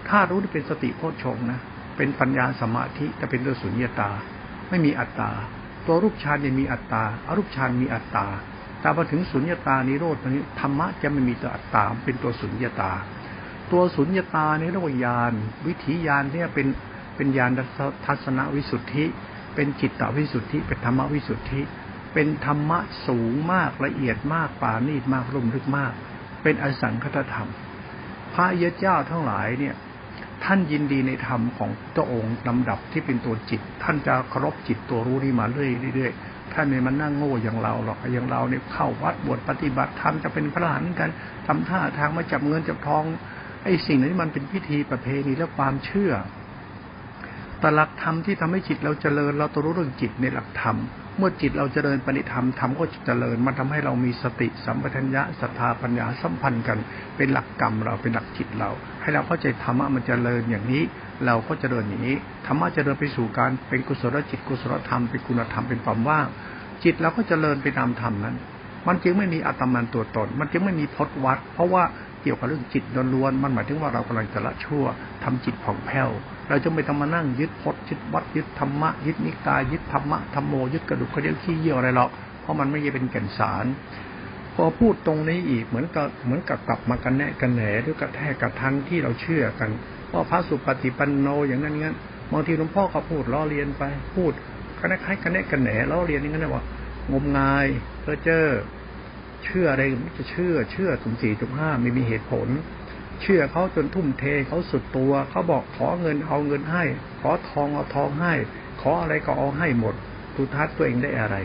[0.08, 1.60] ธาตุรู้ที่เป็นสติโพชฌงนะ
[1.96, 4.10] เป็นปัญญาสมาธิแต่เป็นเรื่องสุญญตา
[4.70, 5.30] ไม่มีอัตตา
[5.86, 8.26] ตัวรูปฌานยังมีอัตตาอารูปฌานมีอัตตา
[8.80, 12.92] แต่พอถึงสุญญตานิโรธนี้ธรรมะจะไม่มีตัวอัตตาเป็นตัวสุญญตา
[13.72, 15.32] ตัวสุญญตาในระหว่างญาณ
[15.66, 16.66] วิถีญาณเนี่ยเป็น
[17.16, 17.50] เป็นญาณ
[18.06, 19.04] ทัศนวิสุทธิ
[19.54, 21.62] เป็นจิตตวิสุทธิ เป็นธรรมวิสุทธิ
[22.14, 25.92] เป็นธรรมะสูงมากละเอียดมากปานีตมากรุ่มลึกมาก
[26.42, 27.48] เป็นอสังคตธรรม
[28.34, 29.74] พระเยเจ้าทั้งหลายเนี่ย
[30.44, 41.10] ท่านยินดีในธรรมของตัวองค์ลำดับที่เป็นตัวจิต ท่านจะเคารพจิตตัวรู้นี้มาเรื่อยๆท่านไม่มานั่งโง่อย่างเราหรอกอย่างเราเนี่ยเข้าวัดบวชปฏิบัติธรรมจะเป็นพระอรหันกัน
[41.46, 43.04] ทำท่าทางมาจับเงินจับทอง
[43.64, 46.12] ไอ้สิ่งนี้มันเป็นพิธีประเพณีและความเชื่อ
[47.62, 50.76] แต่หลักธรรมที่ทำให้จิตเราเจริญ เราต้องรู้เรื่องจิตในหลักธรรม
[51.18, 56.78] เมื่อจิตเราเจริญปณิธรรมธรรมก็เจริญมันทำให้เรามีสติสัมปชัญญะศรัทธาปัญญาสัมพันธ์กัน
[57.16, 58.70] เป็นหลักกรรมเราเป็นหลักจิตเรา
[59.02, 60.82] ให้เราเข้าใจธรรมะมันเจริญอย่างนี้
[61.26, 66.26] เราก็เจริญอย่างนี้ธรรมะเจริญไปสู่การเป็นกุศลจิตกุศลธรรมเป็นคุณธรรมเป็นความว่าง
[66.84, 68.36] จิตเราก็เจริญไปตามธรรมนั้น
[68.86, 71.82] มันจึงไม่มีอัตมันตัวตน มันจึงไม่มีพจนวัด เพราะว่า
[72.22, 74.84] เกี่ยวกับเรื่องจิตล้วนๆมันหมายถึงว่าเรากำลังจะละชั่ว
[75.24, 76.10] ทำจิตผ่องแผ้ว
[76.48, 83.66] เราจะไม่ต้องมานั่งยึดพจน์ยึดวัดยึดธรรมะยึดนิกายยึดธรรมะธรรมโมยึดกระดูกกระเดี่ยวขี้เยี่ยวอะไรหรอกเพราะมันไม่ใช่เป็นแก่นสาร
[84.54, 89.70] พอพูดตรงนี้อีกเหมือนกับเหมือนกับกลับมากันแนะกันแหนหรือกระแทกกระทันที่เราเชื่อกัน
[90.12, 91.96] ว่าพระสุปฏิปันโนอย่างนั้นงั้น
[92.32, 93.82] บางทีหลวงพ่อก็พูดล้อเลียนไป
[94.16, 94.32] พูด
[94.78, 96.64] กันแค่กันแนะกันแหนล้อเลียนอย่างนั้นว่า
[97.12, 97.66] งมงาย
[98.02, 98.46] เพอเจอ
[99.44, 102.48] เชื่ออะไรมันจะเชื่อเชื่อสุ่มสี่สุ่มห้าไม่มีเหตุผล
[103.22, 106.84] เชื่อเขาจนทุ่มเทเขาสุดตัว เขาบอกขอเงินเอาเงินให้
[107.20, 108.34] ขอทองเอาทองให้
[108.80, 109.94] ขออะไรก็เอาให้หมด
[110.34, 111.36] ทุทัศตัวเองได้อะไร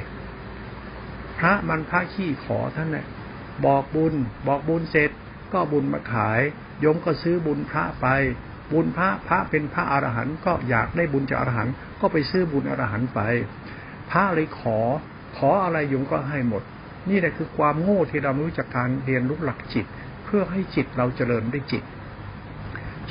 [1.40, 3.06] พระมันพระขี้ขอท่านเนี่ย
[3.66, 4.14] บอกบุญ
[4.48, 5.12] บอกบุญเสร็จ
[5.54, 6.42] ก็บุญมาขาย
[6.80, 8.08] โยมก็ซื้อบุญพระไป
[8.72, 13.20] บุญพระพระเป็นพระอรหันต์ก็อยากได้บุญจากอรหันต์ก็ไปซื้อบุญอรหันต์ไป
[14.12, 14.80] พระเลยขอ
[15.38, 16.64] ขออะไรโยมก็ให้หมด
[17.10, 19.86] นี่แหละคือความโง่ที่เราไม่รู้จักการเรียนรู้หลักจิต
[20.28, 21.84] เพื่อให้จิตเราเจริญด้วยจิต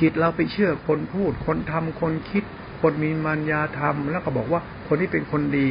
[0.01, 2.43] จิตเราไปเชื่อคนพูด คนทำคนคิด
[2.81, 5.67] คนมีมัญญาธรรม แล้วก็บอกว่าคนที่เป็นคนดี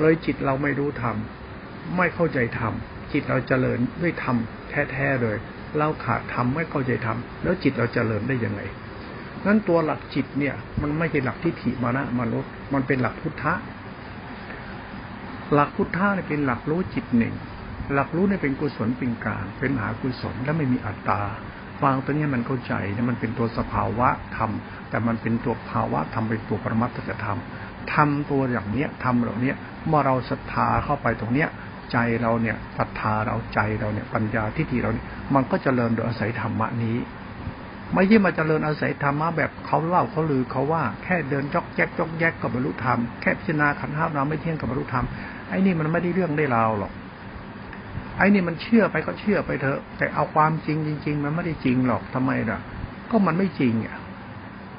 [0.00, 1.16] เลยจิตเราไม่รู้ธรรม
[1.96, 2.72] ไม่เข้าใจธรรม
[3.12, 4.36] จิตเราเจริญด้วยธรรม
[4.92, 5.36] แท้ๆเลย
[5.78, 8.60] เราขาดธรรมไม่เข้าใจธรรมแล้วจิตเราเจริญได้ยังไง
[9.46, 13.52] นั้นตัวหลักจิตเนี่ย มันไม่ใช่หลักที่ถิมานะมนุษย์มันเป็นหลักพุทธะ
[15.54, 17.34] หลักพุทธะเนี่ยเป็นหลักรู้จิตหนึ่ง
[17.92, 21.20] หลักรู้เนี่ยเป็นกุศลเป็นกลางเป็นมหากุศลและไม่มีอัตตา
[21.82, 24.50] ฟังตัวนี้มันเข้าใจเนี่ยมันเป็นตัวสภาวะธรรม
[24.90, 27.38] แต่มันเป็นตัวภาวะธรรมเป็นตัวปรมัตถธรรม
[27.94, 29.52] ทำตัวอย่างเนี้ยทำเหล่านี้
[29.86, 31.48] เมื่อเราศรัทธาเข้าไปตรงเนี้ย
[31.92, 36.96] ใจเราเนี่ยศรัทธาเราใจเราเนี่ยปัญญาทิฏฐิเราเนี่ยมันก็จเจริญโดยอาศัยธรรมะนี้
[37.94, 45.04] ไม่ใช่มาเจริญอาศัยธรรมะแบบเขาเล่าเขาลือเขาว่าแค่เดินจอกแจ๊กจอกแยกกับบรรลุธรรมแค่พิจารณาขันธ์ห้าเราไม่เที่ยงกับบรรลุธรรม
[45.48, 46.92] ไอ้นี่มันไม่ได้เรื่องได้ราวหรอก
[48.16, 52.58] ไอ้นี่มันเชื่อไปก็เชื่อไปเถอะ แต่เอาความจริงจริง ๆ มันไม่ได้จริงหรอกทำไมล่ะ
[53.10, 53.96] ก็มันไม่จริงอะ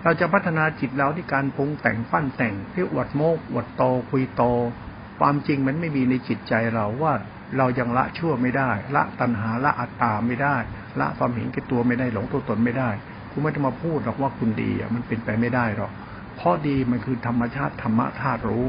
[0.03, 4.43] เราจะพัฒนาจิตเราที่การปรุงแต่งปั้นแต่งเพื่ออวดโมกอวดโตคุยโต
[5.19, 7.13] ความจริงมันไม่มีในจิตใจเราว่า
[7.57, 10.55] เรายังละชั่วไม่ได้ ละตัณหาละอัตตาไม่ได้
[10.99, 12.89] ละความเห็นแก่ตัวไม่ได้หลงตัวตนไม่ได้
[13.31, 15.91] คุณไม่ต้องมาพูดหรอกว่าคุณดีอะมันเป็นไปไม่ได้หรอก
[16.37, 18.65] เพราะดีมันคือธรรมชาติธรรมะธาตุรู้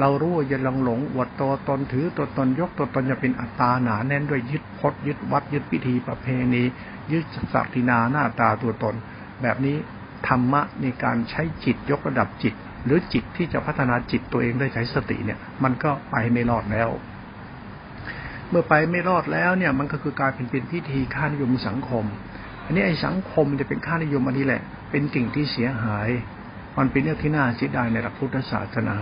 [0.00, 6.62] เรารู้อย่าหลงหลงอวดตัวตนถือตัวตนยกตัวตนจะเป็นอัตตาหนาแน่นด้วยยึดพจน์ยึดวัดยึดพิธีประเพณี
[7.12, 8.94] ยึดศักดินาหน้าตาตัวตน
[9.42, 9.76] แบบนี้
[10.28, 12.54] ธรรมะในการใช้จิตยกระดับจิต
[12.84, 16.88] หรือจิตที่จะพัฒนาจิตตัวเองได้ใช้สติเนี่ย มันก็ไปไม่รอดแล้ว
[18.50, 22.04] เมื่อไปไม่รอดแล้วเนี่ย มันก็คือการเป็นเป็นพิธีค่านิยมสังคม
[22.64, 26.08] อันนี้ไอ้สังคมจะเป็นค่านิยมอันนี้แหละ เป็นสิ่งที่เสียหาย
[26.78, 28.96] มันเป็นเรื่องที่น่าเสียดายในหลักพุทธศาสนา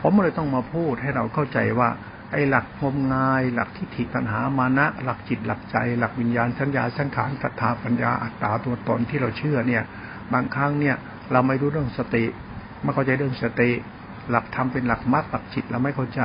[0.00, 1.88] ผมเลยต้องมาพูดให้เราเข้าใจว่า
[2.32, 9.82] ไอ้หลักงมงาย หลักทิฏฐิปัญหามานะ หลักจิตหลักใจ หลักวิญญาณสัญญาสังขารศรัทธาปัญญาอัตตาตัวตนที่เราเชื่อเนี่ย
[10.32, 10.96] บางครั้งเนี่ย
[11.32, 12.24] เราไม่รู้เรื่องสติ
[12.82, 13.70] ไม่เข้าใจเรื่องสติ
[14.30, 16.22] หลักธรรมเป็นหลักมรรคหลักจิตเราไม่เข้าใจ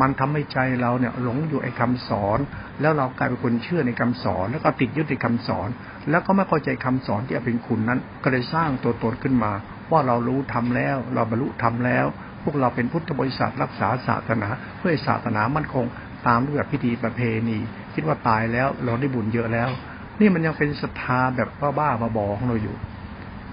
[0.00, 2.38] มันทำให้ใจเราเนี่ยหลงอยู่ไอ้คาสอน
[2.80, 5.68] แล้วเรากลายเป็นคนเชื่อในคำสอน แล้วก็ติดยึดในคำสอน
[6.10, 9.52] แล้วก็ไม่เข้าใจคำสอนที่เป็นคุณนั้น ก็เลยสร้างตัวตนขึ้นมา
[9.92, 12.06] ว่าเรารู้ทำแล้ว เราบรรลุทำแล้ว
[12.48, 15.84] วกเราเป็นพุทธบริษัทรักษาศาสนา เพื่อศาสนามั่นคง
[16.26, 17.58] ตามรูปแบบพิธีประเพณี
[17.94, 19.68] คิดว่าตายแล้วเราได้บุญเยอะแล้ว
[20.20, 22.76] นี่มันยังเป็นศรัทธาแบบบ้าๆบอๆของเราอยู่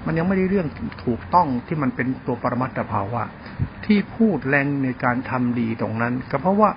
[0.05, 0.67] มันยังไม่ได้เรื่อง
[1.05, 3.23] ถูกต้องที่มันเป็นตัวปรมัตถภาวะ
[3.85, 6.69] ที่พูดแรงในการทำดีตรงนั้น ก็เพราะว่า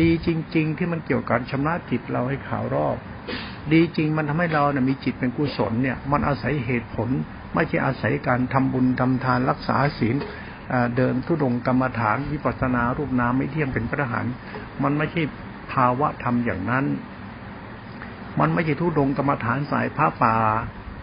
[0.00, 2.96] ดีจริง ๆ ที่มันเกี่ยวกับชำระจิตเราให้ขาวรอบ
[3.72, 7.08] ดีจริงมันทำให้เราเนี่ยมีจิตเป็นกุศลเนี่ย มันอาศัยเหตุผล
[7.54, 10.16] ไม่ใช่อาศัยการทำบุญทำทานรักษาศีล
[10.96, 14.26] เดินทุดงกรรมฐานวิปัสนารูปนามไม่เที่ยงเป็นพระหัน
[14.82, 15.22] มันไม่ใช่
[15.72, 16.84] ภาวะธรรมอย่างนั้น
[18.40, 20.36] มันไม่ใช่ทุดงกรรมฐานสายพระป่า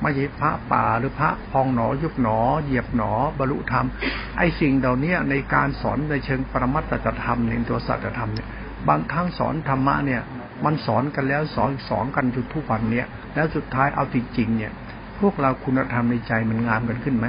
[0.01, 3.85] ไม่ใช่พระป่าหรือพระพองหนอยุบหนอ เหยียบหนอบรรลุธรรม
[4.37, 8.47] ไอ้สิ่งเหล่านี้ในการสอนในเชิงปรมัตถธรรมในตัวสัจธรรมเนี่ย
[8.87, 10.21] บางครั้งสอนธรรมะเนี่ย
[10.65, 14.71] มันสอนกันแล้วสอนสอนกันจนทุกวันเนี่ยแล้วสุดท้ายเอาจริงๆเนี่ย
[15.19, 17.27] พวกเราคุณธรรมในใจมันงามกันขึ้นไหม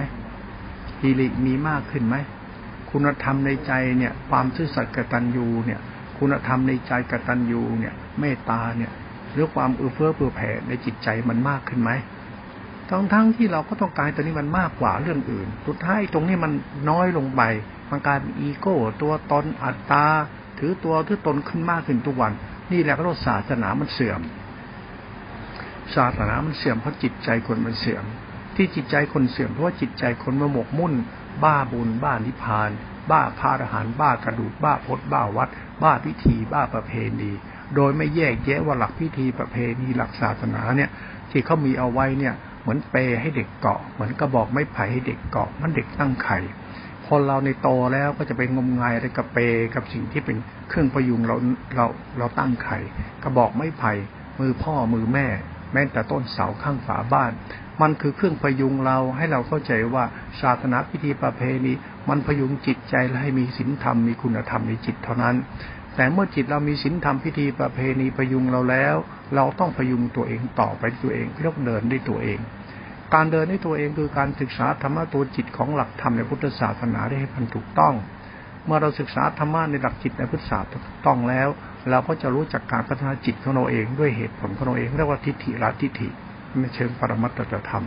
[1.05, 2.17] ฮิริมีมากขึ้นไหม
[2.91, 5.81] คุณธรรมในใจเนี่ย ความซื่อสัตย์กตัญญูเนี่ย
[6.19, 8.93] คุณธรรมในใจกตัญญูเนี่ย เมตตาเนี่ย
[9.33, 11.91] หรือความเอื้อเฟื้อเผื่อแผ่ในจิตใจมันมากขึ้นไหม
[12.89, 16.53] ทั้งทั้งที่เราก็ต้องการตัวนี้มันมากกว่าเรื่องอื่น สุดท้ายตรงนี้มัน
[16.91, 17.43] น้อยลงไป
[17.91, 20.07] มันกลายเป็นอีโก้ ตัวตนอัตตา
[20.59, 22.33] ถือตัวถือตนขึ้นมากขึ้นทุกวัน
[22.73, 24.21] นี่แหละก็เรียกศาสนามันเสื่อม
[25.97, 28.05] ศาสนามันเสื่อมเพราะจิตใจคนมันเสื่อม
[28.57, 30.93] ที่จิตใจคนเสื่อมเพราะว่าจิตใจคนมาหมกมุ่น
[31.45, 32.71] บ้าบุญ บ้านิพพาน
[33.11, 35.49] บ้าพาอาหารบ้ากระดูกบ้าพดบ้าวัด
[35.83, 37.31] บ้าพิธีบ้าประเพณี
[37.75, 40.91] โดยไม่แยกแยะว่าหลักพิธีประเพณีหลักศาสนาเนี่ย
[41.31, 46.39] ที่เขามีเอาไว้เนี่ยเหมือนเปให้เด็กเกาะ เหมือนกระบอกไม้ไผ่ให้เด็กเกาะมันเด็กตั้งไข่
[47.09, 49.39] คนเราในโตแล้วก็จะไปงมงายอะไรกับเป
[49.75, 50.37] กับสิ่งที่เป็น
[50.69, 51.37] เครื่องประยุงเรา
[51.77, 51.87] เรา
[52.19, 52.79] เราตั้งไข่
[53.23, 53.93] กระบอกไม้ไผ่
[54.41, 55.27] มือพ่อมือแม่
[55.73, 57.33] แม้แต่ต้นเสาข้างฝาบ้าน
[57.83, 60.05] มันคือเครื่องประยุงเราให้เราเข้าใจว่า
[60.41, 61.73] ศาสนาพิธีประเพณี
[62.09, 65.37] มันพยุงจิตใจและให้มีศีลธรรมมีคุณธรรมในจิตเท่านั้น
[65.97, 68.97] แต่เมื่อจิตเรามีศีลธรรมพิธีประเพณีประยุงเราแล้ว
[69.35, 72.39] เราต้องประยุงตัวเองต่อไปตัวเองเรียกเดินด้วยตัวเอง
[73.15, 77.95] การเดินด้วยตัวเองคือการศึกษาธรรมะตัวจิตของหลักธรรมในพุทธศาสนาได้ให้มันถูกต้อง
[78.67, 81.49] เมื่อเราศึกษาธรรมะในหลักจิตในพุทธศาสนาถูกต้องแล้ว
[81.91, 86.09] เราก็จะรู้จักการพัฒนาจิตของเราเองด้วยเหตุผลของเราเองเรียกว่าทิฏฐิละทิฏฐิ
[86.61, 87.87] ในเชิงปรมัตถธรรม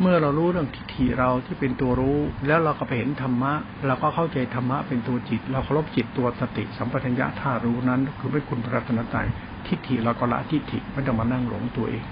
[0.00, 3.52] เมื่อเรารู้เรื่องทิฏฐิเราที่เป็นตัวรู้ แล้วเราก็ไปเห็นธรรมะ
[3.86, 9.26] เราก็เข้าใจธรรมะเป็นตัวจิต เราเคารพจิตตัวสติสัมปชัญญะธารู้นั้น คือไม่คุณพระรัตนตรัย
[9.66, 12.04] ทิฏฐิเราก็ละทิฏฐิไม่ต้องมานั่งหลงตัวเอง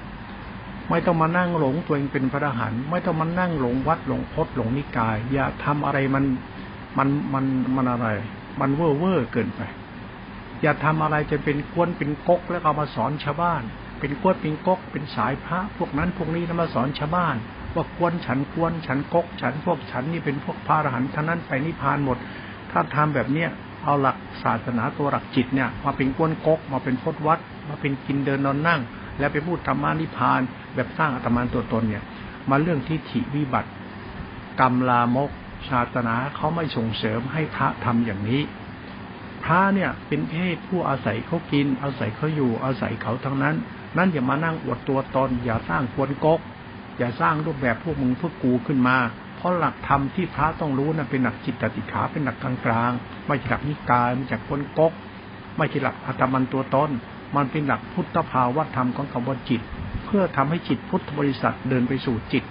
[0.90, 6.24] ไม่ต้องมานั่งหลงตัวเองเป็นพระอรหันต์ไม่ต้องมานั่งหลงวัดหลงพจน์หลงนิกาย อย่าทำอะไรมัน
[6.98, 7.44] มันมัน
[7.77, 8.09] มันอะไร
[8.61, 9.61] มันเว่อร์เวอร์เกินไป
[10.62, 13.62] อย่าทำอะไรจะเป็นกวนเป็นก๊กแล้วเอามาสอนชาวบ้าน
[14.00, 17.37] เป็นกวนเป็นก๊กเป็นสายพระ พวกนั้นพวกนี้แล้วมาสอนชาวบ้าน
[17.74, 22.18] ว่าควรฉันควรฉันกก ฉันพวกฉันนี่เป็นพวกพระอรหันต์ท่านั้นไปนิพพานหมด
[22.70, 23.50] ถ้าทำแบบเนี้ย
[23.84, 28.80] เอาหลักศาสนาตัวหลักจิตเนี่ยมาเป็นกวนกก มาเป็นพจวัด มาเป็นกินเดินนอนนั่ง
[29.18, 30.40] แล้วไปพูดธรรมานิพพาน
[30.74, 32.04] แบบสร้างอัตมานตัวตนเนี่ย
[32.50, 33.70] มาเรื่องที่ถิวิบัติ
[34.61, 35.30] กรรมลามก
[35.70, 38.42] ศาสนาเขาไม่ส่งเสริมให้พระทำอย่างนี้
[39.44, 43.56] พระเนี่ยเป็นเพศผู้อาศัยเขากิน อาศัยเขาอยู่อาศัยเขาทั้งนั้น
[43.96, 46.40] นั่นอย่ามานั่งอวดตัวตน อย่าสร้างควนกก
[46.98, 48.96] อย่าสร้างรูปแบบพวกมึงพวกกูขึ้นมา
[49.37, 54.92] เพราะหลักธรรมที่พระต้องรู้นะ่ะเป็นหลักจิตตติขาเป็นหลักกลางๆไม่ใช่หลักนิกายไม่ใช่คนกก
[55.57, 56.90] ไม่ใช่หลักอัตมันตัวตน
[57.37, 59.61] มันเป็นหลักพุทธภาวะธรรมของคำว่าจิต
[60.05, 62.44] เพื่อทำให้จิตพุทธบริษัทเดินไปสู่จิต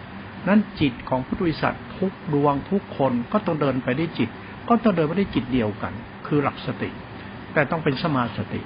[0.47, 4.29] นั้นจิตของพุทธบริษัททุกดวงทุกคนก็ต้องเดินไปได้จิต
[4.69, 5.93] ก็ต้องเดินไปได้จิตเดียวกัน
[6.27, 6.89] คือหลักสติ
[7.53, 8.61] แต่ต้องเป็นสมาสติ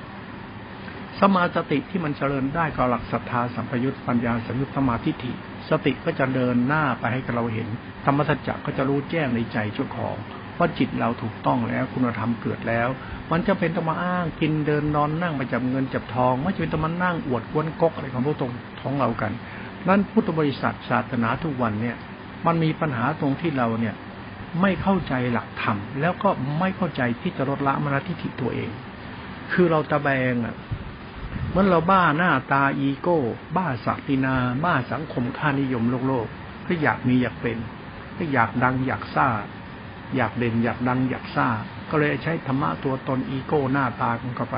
[1.22, 5.32] สมาสติที่มันเจริญได้ก็หลักศรัทธาสัมปยุตปัญญาสัมยุตสมาธิิ
[5.70, 7.68] สติก็จะเดินหน้าไปให้เราเห็น
[8.06, 10.16] ธรรมสัจจะก็จะรู้แจ้งในใจเจ้าของ
[10.58, 12.88] ว่าจิตเราถูกต้องแล้วคุณธรรมเกิดแล้ว
[13.32, 19.32] มันจะเป็นต้องมาอ้างกินเดินนอนนั่งไปจับเงินจับทองไม่ใช่ต้องมานั่งอวดกวนกกอะไรของพวกตรงท้องเรากัน
[19.88, 21.96] นั่นพุทธบริษัทศาสนาทุกวันเนี่ย
[22.46, 23.96] มันมีปัญหาตรงที่เราเนี่ย
[24.62, 26.30] ไม่เข้าใจหลักธรรมแล้วก็
[26.60, 28.70] ไม่เข้าใจที่จะลดละมรณทิฏฐิตัวเอง
[29.52, 30.56] คือเราตะแบงอะ
[31.54, 33.20] เมื่อเราบ้าหน้าตาอีโก้
[33.58, 36.28] บ้าศักดินา บ้าสังคมค่านิยมโลกโลก
[36.68, 37.58] ก็อยากมีอยากเป็น
[38.18, 39.28] ก็อยากดังอยากซ่า
[40.16, 41.48] อยากเด่นอยากดังอยากซ่า
[41.90, 44.58] ก็เลยใช้ธรรมะตัวตนอีโก้หน้าตากันเข้าไป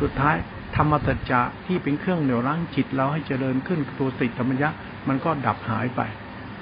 [0.00, 0.36] สุดท้าย
[0.76, 4.68] ธรรมตัจจะที่เป็นเครื่องเหนี่ยวรั้งจิตเราให้เจริญขึ้นตัวสิทธรรมยะ
[5.08, 6.00] มันก็ดับหายไป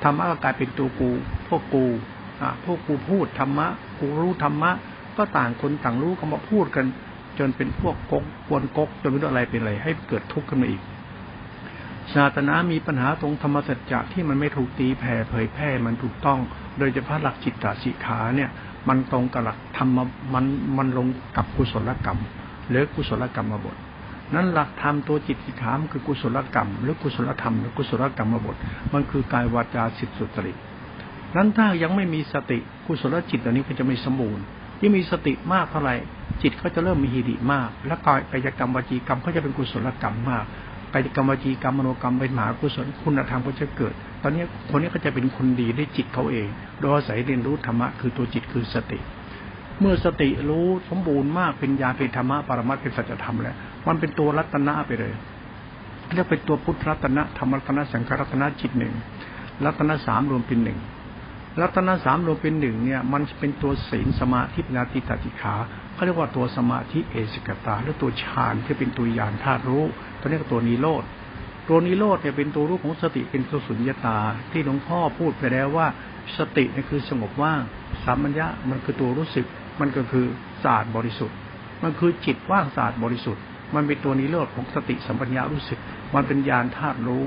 [0.03, 1.11] ธรรมะก็กลายเป็นตัวกู
[1.49, 1.87] พวกกู
[2.41, 3.67] อ่าพวกกูพูดธรรมะ
[3.99, 4.71] กูรู้ธรรมะ
[5.17, 6.87] ก็ต่างคนต่างรู้ก็มาพูดกัน
[7.39, 10.83] จนเป็นพวกกกกวนกกจนไม่รู้อะไรเป็นอะไร ให้เกิดทุกข์ขึ้นมาอีก
[12.15, 16.39] ศาสนามีปัญหาตรงธรรมสัจจะที่มันไม่ถูกตีแผ่เผยแพร่มันถูกต้อง
[16.79, 18.51] โดยเฉพาะหลักจิตตสิขาเนี่ย
[18.89, 19.99] มันตรงกับหลักธรรม
[20.35, 20.45] มัน
[20.77, 22.19] มันลงกับกุศลกรรม
[22.69, 23.77] หรือกุศลกรรมบท
[24.35, 28.57] นั้นหลักธรรมตัวจิตสิขามันคือกุศลกรรม หรือกุศลธรรมหรือกุศลกรรมบท
[28.93, 30.53] มันคือกายวาจาสิทธิสุตริ
[31.37, 34.45] นั้นถ้ายังไม่มีสติกุศลจิตตัวนี้ก็จะไม่สมบูรณ์
[34.79, 35.95] ที่มีสติมากเท่าไหร่
[36.43, 40.45] จิตเขาจะเริ่มมีฮิริมาก และกายกายกรรมวจีกรรมเขาจะเป็นกุศลกรรมมาก
[40.93, 48.99] กายกรรมวจีกรรมมโนกรรมเป็นมหากุศลคุณธรรมก็จะเกิด ตอนนี้คนนี้เขาจะเป็นคนดีด้วยจิตเขาเองโดยอาศัยเรียนรู้ธรรมะคือตัวจิตคือสติ
[49.81, 55.13] เมื่อสติรู้สมบูรณ์มากเป็นญาเป็นธรรมะปรมัตเป็นสัจธรรมแล้วมันเป็นตัวรัตนะไปเลย
[56.15, 58.95] เรียกเป็นตัวพุทธรัตนะธรรมรัตนะสังขรัตนะจิตหนึ่ง
[59.65, 60.79] รัตนะสามรวมเป็นหนึ่ง
[61.61, 65.55] รัตนสามรวมเป็นหนึ่งเนี่ยมันเป็นตัวศีลสมาธิปัญญาติตติขา
[65.95, 69.85] เขาเรียกว่าตัวสมาธิเอสกตา หรือตัวฌานที่เป็นตัวยานธาตุรู้
[70.21, 71.05] ตัวนี้ก็ตัวนิโรธ
[71.69, 74.19] ตัวนิโรธเนี่ยเป็นตัวรู้ของสติเป็นตัวสุญญตา
[74.51, 75.87] ที่หลวงพ่อพูดไปแล้วว่า
[76.39, 77.61] สติเนี่ยคือสงบว่าง
[78.05, 79.47] สามัญญะมันคือตัวรู้สึก
[79.81, 80.27] มันก็คือ
[80.65, 81.37] ศาสตร์บริสุทธิ์
[81.83, 83.43] มันคือจิตว่างศาสตร์บริสุทธิ์
[83.75, 85.79] มันเป็นตัวนิโรธของสติสัมปัญญารู้สึก
[86.15, 87.25] มันเป็นญาณธาตุรู้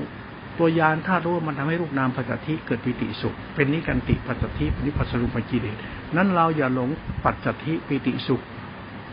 [0.60, 5.76] ตัวยานธาตุรู้มันทำให้รูปนามปัจจทิเกิดปิติสุข เป็นนิกันติปัจจทิเป็นนิพัสรุปกิเลส
[6.16, 6.90] นั้นเราอย่าหลง
[7.24, 8.40] ปัจจทิปิติสุข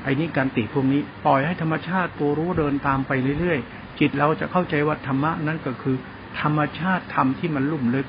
[0.03, 5.95] ไอ้นี้การติพวกนี้ปล่อยให้ธรรมชาติตัวรู้เดินตามไปเรื่อยๆ จิตเราจะเข้าใจว่าธรรมะนั้นก็คือ
[6.41, 8.07] ธรรมชาติธรรมที่มันลุ่มลึก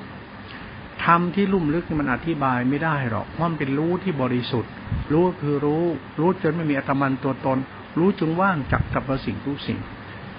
[1.05, 4.71] ธรรมที่ลุ่มลึกมันอธิบายไม่ได้หรอกเพราะมันเป็นรู้ที่บริสุทธิ์
[5.13, 5.83] รู้คือรู้
[6.19, 7.57] รู้จนไม่มีอัตมันตัวตน
[7.97, 9.79] รู้จึงว่างจากสรรพสิ่งทุกสิ่ง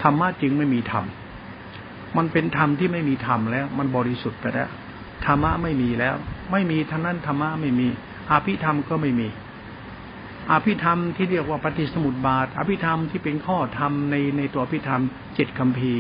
[0.03, 1.05] ธรรมะจริงไม่มีธรรม
[2.17, 4.69] มันเป็นธรรมที่ไม่มีธรรมแล้ว มันบริสุทธิ์ไปแล้ว
[5.27, 6.15] ธรรมะไม่มีแล้ว
[6.53, 7.89] ไม่มีทั้งนั้นธรรมะไม่มี
[8.33, 9.29] อภิธรรมก็ไม่มี
[10.53, 15.03] อภิธรรมที่เรียกว่าปฏิสมุติบาท อภิธรรมที่เป็นข้อธรรมในในตัวอภิธรรม
[15.35, 15.95] เจ็ดคำพี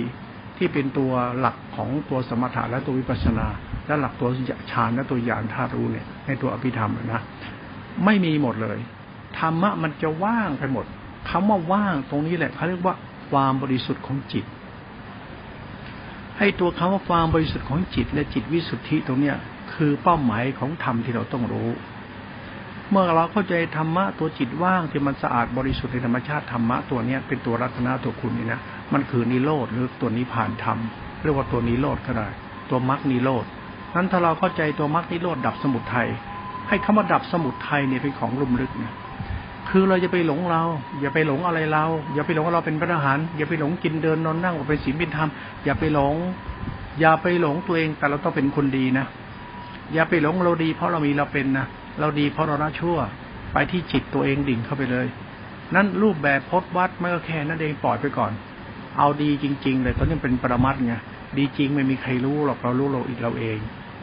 [0.56, 3.46] ที่เป็นตัวหลักของตัวสมถะและตัววิปัสสนา
[3.86, 4.28] และหลักตัว
[4.70, 7.22] ฌานและตัวญาณธาตุรู้เนี่ยในตัวอภิธรรมนะ
[8.04, 8.78] ไม่มีหมดเลย
[9.38, 10.86] ธรรมะมันจะว่างไปหมด
[11.30, 12.94] คำว่าว่างตรงนี้แหละเขาเรียกว่า
[13.30, 14.44] ความบริสุทธิ์ของจิต
[16.42, 19.36] ให้ตัวคำว่าความบริสุทธิ์ของจิตและจิตวิสุทธิตรงเนี้ย
[19.74, 21.68] คือเป้าหมายของธรรมที่เราต้องรู้
[22.90, 28.60] เมื่อเราเข้าใจธรรมะตัวจิตว่างที่มันสะอาดบริสุทธิ์ในธรรมชาติธรรมะตัวเนี้ยเป็นตัวรัตนาตัวคุณนี่นะ
[28.92, 30.78] มันคือนิโรธหรือตัวนิพานธรรม
[31.22, 32.28] เรียกว่าตัวนิโรธก็ได้
[32.70, 33.44] ตัวมรรคนิโรธ
[33.94, 36.08] นั้นถ้าเราเข้าใจตัวมรรคนิโรธดับสมุทัย
[36.68, 38.92] ให้คำว่าดับสมุทัยเนี่ยเป็นของลุ่มลึกนะ
[39.70, 40.62] คือเราจะไปหลงเรา
[41.00, 45.28] อย่าไปหลงอะไรเรา อย่าไปหลงเราเป็นพระทหาร อย่าไปหลงกินเดินนอนนั่งว่าเป็นศีลเป็นธรรม
[45.64, 46.14] อย่าไปหลง
[47.00, 49.06] อย่าไปหลงตัวเองแต่เราต้องเป็นคนดีนะ
[49.94, 51.66] อย่าไปหลงเราดี เพราะเรามีเราเป็นนะ
[52.00, 52.98] เราดีเพราะเราละชั่ว
[53.52, 55.06] ไปที่จิตตัวเองดิ่งเข้าไปเลย
[55.74, 58.32] นั่นรูปแบบพจนวัดไม่ก็แค่นั้นเองปล่อยไปก่อน
[58.98, 60.94] เอาดีจริง ๆ เลยตอนนี้เป็นปรมัดไง
[61.38, 63.58] ดีจริงไม่มีใครรู้หรอกเรารู้เราอีกเราเอง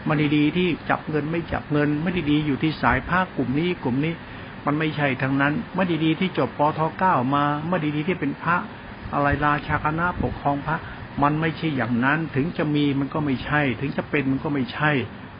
[0.07, 4.13] มันดีๆที่จับเงินไม่จับเงิน ไม่ดีๆอยู่ที่สายภาคกลุ่มนี้กลุ่มนี้
[4.67, 8.55] มันไม่ใช่ทั้งนั้นเมื่อดีๆที่จบปทเก้ามาเมื่อดีๆที่เป็นพระ
[9.13, 10.77] อะไรราชาคณะปกครองพระ
[11.23, 14.91] มันไม่ใช่อย่างนั้นถึงจะมีมันก็ไม่ใช่ ถึงจะเป็นมันก็ไม่ใช่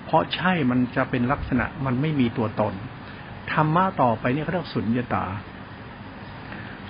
[0.05, 2.73] เพราะใช่มันจะเป็นลักษณะมันไม่มีตัวตน
[3.53, 5.25] ธรรมะต่อไปนี่เขาเรียกสุญญตา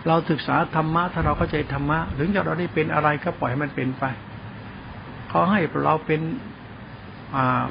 [0.08, 4.04] เราศึกษาธรรมะถ้าเราเข้าใจธรรมะถึงจะเราได้เป็นอะไรก็ปล่อยให้มันเป็นไป
[5.30, 6.22] เขาให้เราเป็น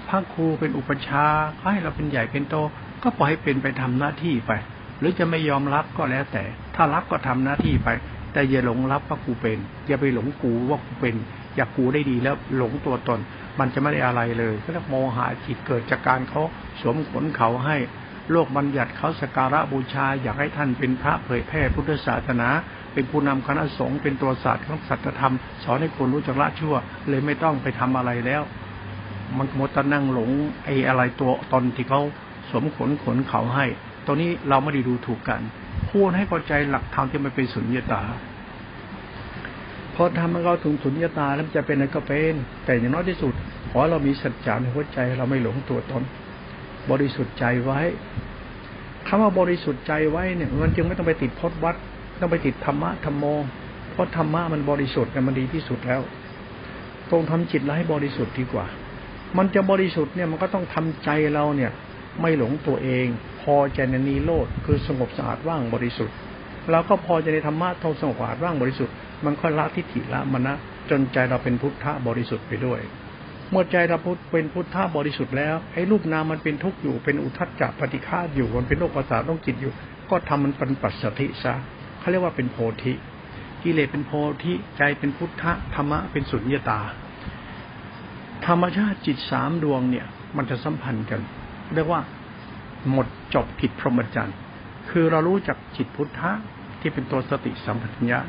[0.08, 1.26] พระครูเป็นอุปชา
[1.56, 2.54] เขาให้เราเป็นใหญ่เป็นโต
[3.08, 4.52] ก็ปล่อยให้เป็นไปทำหน้าที่ไป
[4.98, 7.88] หรือจะไม่ยอมรับก็แล้วแต่ ถ้ารับก็ทำหน้าที่ไป
[8.32, 11.16] แต่อย่าหลงรับว่ากูเป็น อย่าไปหลงกูว่ากูเป็น
[11.56, 13.20] อยากกูได้ดีแล้วหลงตัวตน
[13.58, 16.42] มันจะไม่ได้อะไรเลยก็เรียกโมหะจิตเกิดจากการเขา
[16.80, 17.76] สวมขนเขาให้
[18.30, 22.48] โลกบัญญัติเขาสการะบูชาอยากให้ท่านเป็นพระเผยแพร่พุทธศาสนา
[22.92, 26.74] เป็นผู้นำคณะสงฆ์เป็นตัวศาสตร์ของสัจธรรม สอนให้คนรู้จักละชั่ว
[27.08, 28.42] เลยไม่ต้องไปทำอะไรแล้ว
[29.36, 30.30] มันมดตนั่งหลง
[30.64, 32.02] ไอ้อะไรตัวตนที่เขา
[32.62, 33.66] มขนขนเขาให้
[34.06, 35.40] ตรงนี้เราไม่ได้ดูถูกกัน
[35.90, 38.02] พูดให้เข้าใจหลักธรรมที่มันเป็นสุญญตา
[39.94, 43.34] พอทำให้เราถึงสุญญตาแล้วจะเป็นอะไรก็เป็น แต่อย่างน้อยที่สุด
[43.70, 46.02] ขอเรามีสัจจะในหัวใจเราไม่หลงตัวตน
[46.90, 47.80] บริสุทธิ์ใจไว้
[49.06, 51.76] คำว่าบริสุทธิ์ใจไว้เนี่ยมันจึงไม่ต้องไปติดพจนวัด
[52.20, 53.24] ต้องไปติดธรรมะธรรมโม
[53.92, 56.00] เพราะธรรมะมันบริสุทธิ์มันดีที่สุดแล้ว
[57.10, 58.66] ตรงทำจิตเราให้บริสุทธิ์ดีกว่า
[59.38, 61.70] มันจะบริสุทธิ์เนี่ยมันก็ต้องทำใจเราเนี่ย
[62.20, 63.06] ไม่หลงตัวเอง
[63.42, 66.16] พอใจในนิโรธคือสงบสะอาดว่างบริสุทธิ์
[66.70, 70.54] เราก็พอใจในธรรมะทงสงบสะอาดว่างบริสุทธิ์มันค่อยละทิฏฐิละมณะ
[70.90, 72.80] จนใจเราเป็นพุทธะบริสุทธิ์ไปด้วย
[73.50, 79.72] เมื่อใจเราพุทเป็นพุทธะบริสุทธิ์แล้วไอ้รูปนามมันเป็นทุกข์อยู่เป็นอุทัจจะปฏิฆาอยู่มันเป็นโรคประสาทโรคจิตอยู่
[80.10, 81.54] ก็ทำมันเป็นปัสสธิซะ
[81.98, 82.92] เขาเรียกว่าเป็นโพธิ
[83.62, 86.80] กิเลสเป็นโพธิใจเป็นพุทธะธรรมะเป็นสุญญตา
[88.46, 91.20] ธรรมชาติจิตสามดวงเนี่ย มันจะสัมพันธ์กัน
[91.74, 92.00] เรียกว่า
[92.90, 94.36] หมดจบกิจพรหมจรรย์
[94.90, 96.32] คือเรารู้จักจิตพุทธะ
[96.80, 98.20] ที่เป็นตัวสติสัมปชัญญะ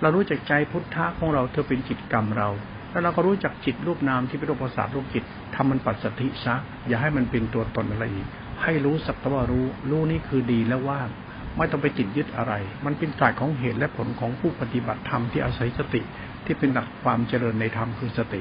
[0.00, 2.48] เรารู้จักใจพุทธะของเราเธอเป็นจิตกรรมเรา
[2.90, 5.24] แล้วเราก็รู้จักจิตรูปนามที่เป็นรูปประสาทรูปจิต
[5.54, 6.54] ทำมันปัสสติซะ
[6.88, 8.26] อย่าให้มันเป็นตัวตนอะไรอีก
[8.62, 11.08] ให้รู้สักว่ารู้ รู้นี่คือดีและว่าง
[11.56, 12.52] ไม่ต้องไปจิตยึดอะไร
[12.84, 16.00] มันเป็นศาสตร์ของเหตุและผลของผู้ปฏิบัติธรรมที่อาศัยสติ
[16.44, 18.40] ที่เป็นหลักความเจริญในธรรมคือสติ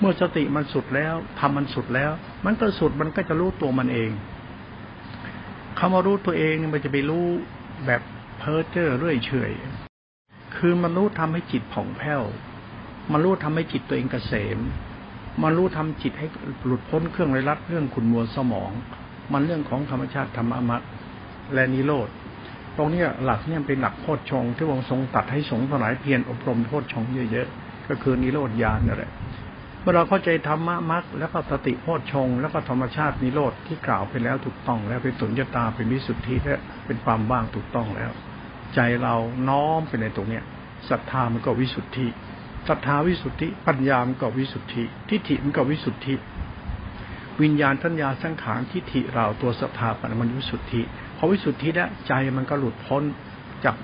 [0.00, 2.10] เมื่อสติมันสุดแล้วทำมันสุดแล้ว
[2.44, 4.10] มันก็สุดมันก็จะรู้ตัวมันเอง
[5.78, 7.26] คำว่ารู้ตัวเองมันจะไปรู้
[7.86, 8.02] แบบ
[8.38, 9.52] เพ้อเจ้อเรื่อยเฉย
[10.56, 12.22] คือมันรู้ทำให้จิตผ่องแผ้ว
[13.12, 14.58] มันรู้ทำให้จิตตัวเองเกษม
[15.42, 16.26] มันรู้ทำจิตให้
[16.66, 18.70] หลุดพ้นเครื่องไรลัดเรื่องขุนมัวสมอง
[19.32, 20.82] มันเรื่องของธรรมชาติธรรมอมต
[21.54, 22.08] และนิโรธ
[22.76, 29.10] ตรงนี้หลักเนี่ยเป็นหลักโพชฌงที่วงทรงตัดให้สงฆ์หลายเพียรอบรมโพชฌงเยอะๆ ก็คือนิโรธญาณนั่นแหละ
[29.82, 38.12] เมื่อเราเข้าใจธรรมะมรรคแล้วก็สติโพชฌงแล้วก็ธรรมชาตินิโรธที่กล่าวไปแล้วถูกต้องแล้วเป็นสุญญตาเป็นวิสุทธิและเป็นความว่างถูกต้องแล้ว
[38.74, 39.14] ใจเรา
[39.48, 40.44] น้อมไปในตรงเนี้ย
[40.90, 42.06] ศรัทธามันก็วิสุทธิ
[42.68, 46.14] ศรัทธาวิสุทธิ ปัญญามันก็วิสุทธิ ทิฏฐิมันก็วิสุทธิ
[47.42, 50.82] วิญญาณทัญญาสังขารทิฏฐิเราตัวศรัทธาปัญมันวิสุทธิ
[51.16, 53.02] พอวิสุทธิแล้วใจมันก็หลุดพ้น
[53.64, 53.74] จาก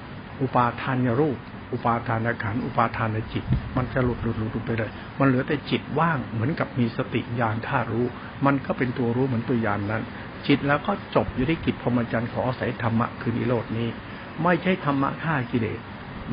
[0.41, 1.39] อุปาทานรูป
[1.73, 3.45] อุปาทานขันอุปาทานในจิต
[3.77, 8.07] มันจะหลุดหลุดหลุดไปเลย มันเหลือแต่จิตว่างเหมือนกับมีสติญาณธารู้
[8.47, 10.03] มันก็เป็นตัวรู้เหมือนตัวญาณนนั้น
[10.47, 13.89] จิตแล้วก็จบอยู่ที่กิจพรหมจรรย์ของอาศัยธรรมะคือนิโรดนี้
[14.43, 15.81] ไม่ใช่ธรรมะฆ่ากิเลส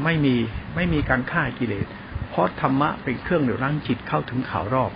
[0.04, 0.36] ไม่มี
[0.76, 1.88] ไม่มีการฆ่ากิเลส
[2.30, 4.92] เพราะธรรมะเป็นเครื่องเดือดร้างจิตเข้าถึงข่าวรอบ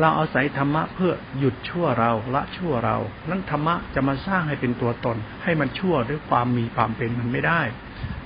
[0.00, 2.96] เราอาศัยธรรมะเพื่อหยุดชั่วเราละชั่วเรา
[3.30, 7.60] นั้นธรรมะจะมาสร้างให้เป็นตัวตน ให้มันชั่วด้วยความมีความเป็นมันไม่ได้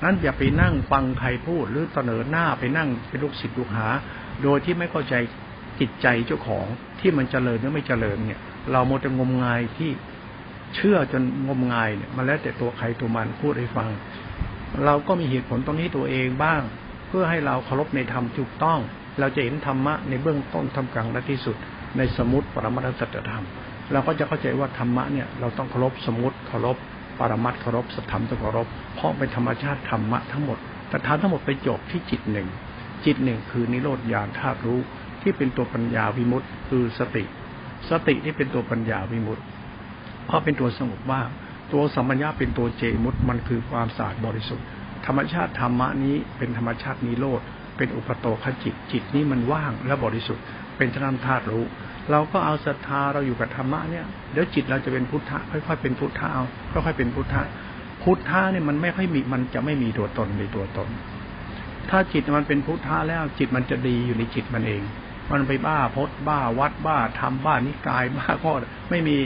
[0.02, 3.88] นั้นอย่าไปนั่งฟังใครพูดหรือเสนอหน้าไปนั่งเป็นลูกศิษย์ลูกหา
[4.42, 5.14] โดยที่ไม่เข้าใจ
[5.80, 6.66] จิตใจเจ้าของ
[7.00, 8.40] ที่มันเจริญหรือไม่เจริญเนี่ย
[8.72, 9.90] เราโมจะงมงายที่
[10.74, 13.90] เชื่อจนงมงายเนี่ยมาแล้วแต่ตัวใครตัวมันพูดให้ฟัง
[14.84, 16.62] เราก็มีเหตุผลตรงนี้ตัวเองบ้าง
[17.08, 18.78] เพื่อให้เราเคารพในธรรมถูกต้อง
[19.20, 21.56] เราจะเห็นธรรมะในเบื้องต้นทำกลางและที่สุด
[21.96, 23.44] ในสมุติปรมัตสัจธรรม
[23.92, 26.76] เราก็จะเข้าใจว่าธรรมะเนี่ยเราต้องเคารพสมุติเคารพ
[27.18, 30.58] ปรมัตเคารพสัทธรรมต้องเคารพเพราะเป็นธรรมชาติธรรมะทั้งหมด
[30.88, 32.48] แต่ฐานทั้งหมดไปจบที่จิตหนึ่ง
[33.04, 34.80] จิตหนึ่งคือนิโรธญาณธาตุรู้
[35.22, 37.24] ที่เป็นตัวปัญญาวิมุตต์คือสติ
[37.90, 39.44] สติที่เป็นตัวปัญญาวิมุตต์
[40.26, 41.22] เพราะเป็นตัวสงบว่า
[41.72, 44.66] ตัวสัมปัญญาเป็นตัวเจมุตมันคือความสะอาดบริสุทธิ์
[45.06, 47.40] ธรรมชาติธรรมะนี้เป็นธรรมชาตินิโรธ
[47.76, 50.44] เป็นอุปโตขจิตจิตนี้มันว่างและบริสุทธิ์
[50.76, 51.64] เป็นธรรมธาตุรู้
[52.10, 57.42] เราก็เอาศรัทธาเราอยู่กับธรรมะเนี่ยเดี๋ยวจิตเราจะเป็นพุทธะค่อยๆเป็นพุทธะเอาค่อยๆเป็นพุทธะ
[58.02, 60.88] พุทธะเนี่ยมันไม่ค่อยมีมันจะไม่มีตัวตนในตัวตน
[61.90, 64.82] ถ้าจิตมันเป็นพุทธะแล้วจิตมันจะดีอยู่ในจิตมันเอง
[65.30, 68.52] มันไปบ้าพดบ้าวัดบ้าทำบ้านิกายบ้าก็
[68.90, 69.16] ไม่มี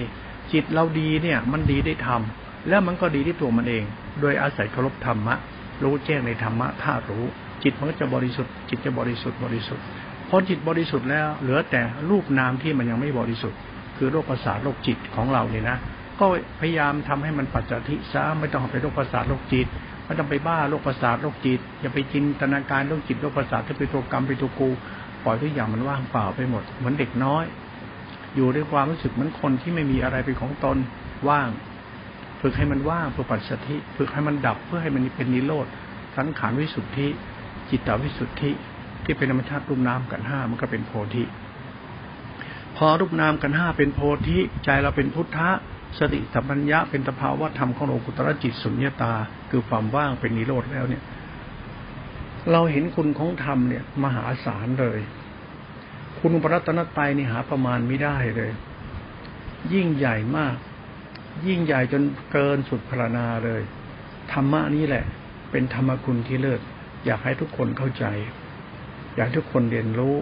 [0.52, 3.84] จิตเราดีเนี่ย มันดีได้ทำแล้วมันก็ดีที่ตัวมันเอง
[4.20, 5.34] โดยอาศัยเคารพธรรมะ
[5.82, 7.24] รู้แจ้งในธรรมะถ้ารู้
[7.62, 9.84] จิตมันก็จะบริสุทธิ์จิตจะบริสุทธิ์บริสุทธิ์
[10.30, 13.58] พอจิตบริสุทธิ์แล้ว เหลือแต่รูปนามที่มันยังไม่บริสุทธิ์
[13.96, 15.78] คือโรคประสาทโรคจิตของเราเนี่ยนะ
[16.20, 16.26] ก็
[16.60, 19.66] พยายามทำให้มันปัจจทิซะไม่ต้องไปโรคประสาทโรคจิต
[20.06, 24.68] ไม่ต้องไปบ้าโรคประสาทโรคจิต อย่าไปจินตนาการโรคจิตโรคประสาทที่เป็นตัวกรรมเป็นตัวกู
[25.24, 27.44] ปล่อยทุกอย่างมันว่างเปล่าไปหมดเหมือนเด็กน้อย
[28.36, 30.76] อยู่ด้วยความรู้สึกเหมือนคนที่ไม่มีอะไรเป็นของตน
[31.28, 31.48] ว่าง
[32.40, 35.66] ฝึกให้มันว่างเพื่อปัจสธิฝึกให้มันดับเพื่อให้มันเป็นนิโรธ
[36.16, 37.08] สังขารวิสุทธิ
[37.70, 38.50] จิตตวิสุทธิ
[39.10, 41.24] ที่เป็นธรรมชาติรูปนามกันห้ามันก็เป็นโพธิ
[42.76, 45.50] พอรูปนามกันห้าเป็นโพธิ ใจเราเป็นพุทธะ
[45.98, 49.14] สติสัมปัญญะเป็นตภาวะธรรมของโลกุตระจิตสุญญตา
[49.50, 51.02] คือความว่างเป็นนิโรธแล้วเนี่ย
[52.50, 54.98] เราเห็นคุณของธรรมเนี่ย มหาศาลเลย
[56.20, 58.50] คุณปรัตนตรัยนี่หาประมาณไม่ได้เลย
[59.72, 60.56] ยิ่งใหญ่มาก
[61.46, 62.02] ยิ่งใหญ่จน
[62.32, 63.62] เกินสุดพรณนาเลย
[64.32, 65.04] ธรรมะนี้แหละ
[65.50, 66.60] เป็นธรรมคุณที่เลิศ
[67.06, 68.06] อยากให้ทุกคนเข้าใจ
[69.16, 70.14] อยากทุกคนเรียนรู้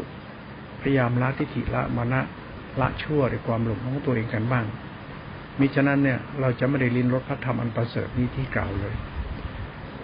[0.81, 2.21] พยายามละทิฏฐิละมณะ
[2.81, 4.67] ละชั่วในความหลงของตัวเองกันบ้าง
[5.59, 8.95] มิฉะนั้นเนี่ยเราจะไม่ได้ลินรสพระธรรมอันประเสริฐนี้ที่กล่าวเลย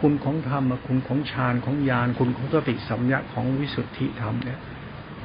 [0.01, 4.61] คุณของธรรมคุณของฌานของญาณคุณของสติสัมยาของวิสุทธิธรรมเนี่ย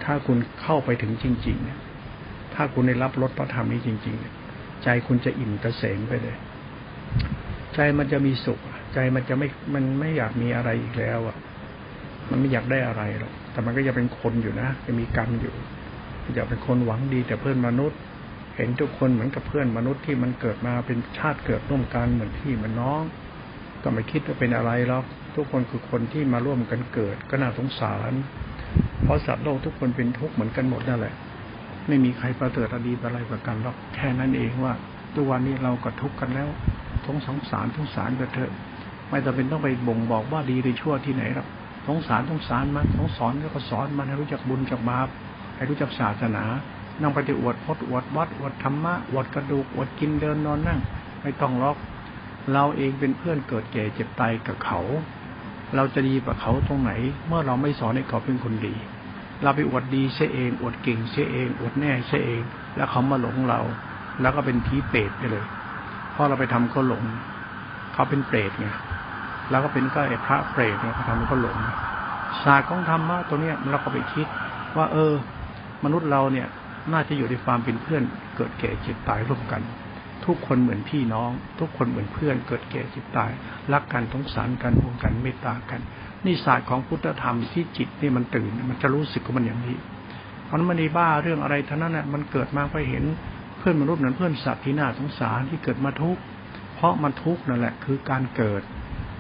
[0.03, 1.80] ถ้าคุณเข้าไปถึงจริง ๆ เนี่ย
[2.53, 4.34] ถ้าคุณได้รับรสพระธรรมนี้จริง ๆ เนี่ย
[4.84, 6.38] ใจคุณจะอิ่มกระเสมไปเลย
[7.76, 8.60] ใจมันจะมีสุข
[8.93, 11.38] ใจมันจะไม่มันไม่อยากมีอะไรอีกแล้วอะ
[12.30, 15.54] มันไม่อยากได้อะไรหรอก แต่มันก็ยังเป็นคนอยู่นะจะมีกรรมอยู่
[16.34, 18.00] อยากเป็นคนหวังดีแต่เพื่อนมนุษย์
[18.56, 23.02] เห็นทุกคนเหมือนกับเพื่อนมนุษย์ที่มันเกิดมาเป็นชาติเกิดร่วมกันเหมือนพี่เหมือนน้อง
[23.84, 25.06] ก็ไม่คิดว่าเป็นอะไรหรอก
[25.36, 28.12] ทุกคนคือคนที่มาร่วมกันเกิดก็น่าสงสาร
[29.04, 31.14] เพราะสัตว์โลกทุกคนเป็นทุกข์เหมือนกันหมดนั่นแหละ
[31.88, 34.74] ไม่มีใครประเสริฐอดีอะไรกว่ากันหรอก แค่นั้นเองว่า
[35.16, 36.50] ตัววันนี้เราก็ทุกข์กันแล้ว
[37.06, 38.52] ทงสงสารทงสารกันเถอะ
[39.10, 41.48] ไม่จำเป็นต้องไปบ่งบอกว่าดีหรือชั่วที่ไหนหรอก
[41.88, 45.08] สงสารสงสารมันสงสอนแล้วก็สอนมันให้รู้จักบุญจักบาป
[45.56, 46.44] ให้รู้จักศาสนา
[47.02, 50.80] นั่งไปจะอวดพดอวดวัดอวดธรรมะอวดกระดูกอวดกินเดินนอนนั่ง
[51.22, 51.78] ไม่ต้องล็อก
[52.52, 54.80] เราเองเป็นเพื่อนเกิดแก่เจ็บตายกับเขา
[55.76, 56.92] เราจะดีกว่าเขาตรงไหน
[57.28, 58.76] เมื่อเราไม่สอนให้เขาเป็นคนดี
[59.44, 62.42] เราไปอวดดีเสียเอง อวดเก่งเสียเองอวดแน่เสียเอง
[62.76, 63.62] แล้วเขามาหลงเรา
[64.22, 65.46] แล้วก็เป็นผีเปรตไปเลย
[66.12, 67.04] เพราะเราไปทำเขาหลง
[67.94, 68.68] เขาเป็นเปรตไง
[69.50, 71.58] แล้วก็เป็นก็ไอ้พระเปรตเนี่ยเขาทำเขาหลง
[72.43, 74.28] ศาสตร์ของธรรมะตัวเนี้ยเราก็ไปคิด
[74.78, 75.14] ว่า เออ
[75.84, 76.47] มนุษย์เราเนี่ย
[76.93, 78.04] น่าจะอยู่ในความเป็นเพื่อน
[78.36, 79.62] เกิดแก่เจ็บตายร่วมกัน
[80.26, 83.32] ทุกคนเหมือนพี่น้อง ทุกคนเหมือนเพื่อน เกิดแก่เจ็บตาย
[83.74, 85.82] รักกันสงสารกันห่วงกันเมตตากัน
[86.26, 89.78] นี่ศาสตร์ของพุทธธรรมที่จิตนี่มันตื่น มันจะรู้สึกของมันอย่างนี้
[90.52, 93.04] มันไม่ได้บ้าเรื่องอะไรท่านั้นน่ะมันเกิดมาไปเห็น
[93.58, 96.22] เพื่อนมนุษย์เหมือนเพื่อนสัตว์ที่น่าสงสารที่เกิดมาทุกข์
[96.76, 98.62] เพราะมันทุกข์นั่นแหละคือการเกิด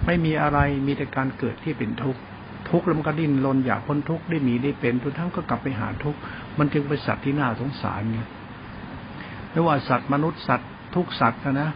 [0.05, 2.21] ไม่มีอะไรมีแต่การเกิดที่เป็นทุกข์
[2.69, 6.19] ทุกข์แล้วมันก็ดิ้นรนอยากพ้นทุกข์ได้มีได้เป็นทุกทั้งก็กลับไปหาทุกข์
[6.57, 8.27] มันจึงเป็นสัตว์ที่น่าสงสารเนี่ย
[9.51, 11.69] ไม่ว่าสัตว์มนุษย์สัตว์ทุกสัตว์นะ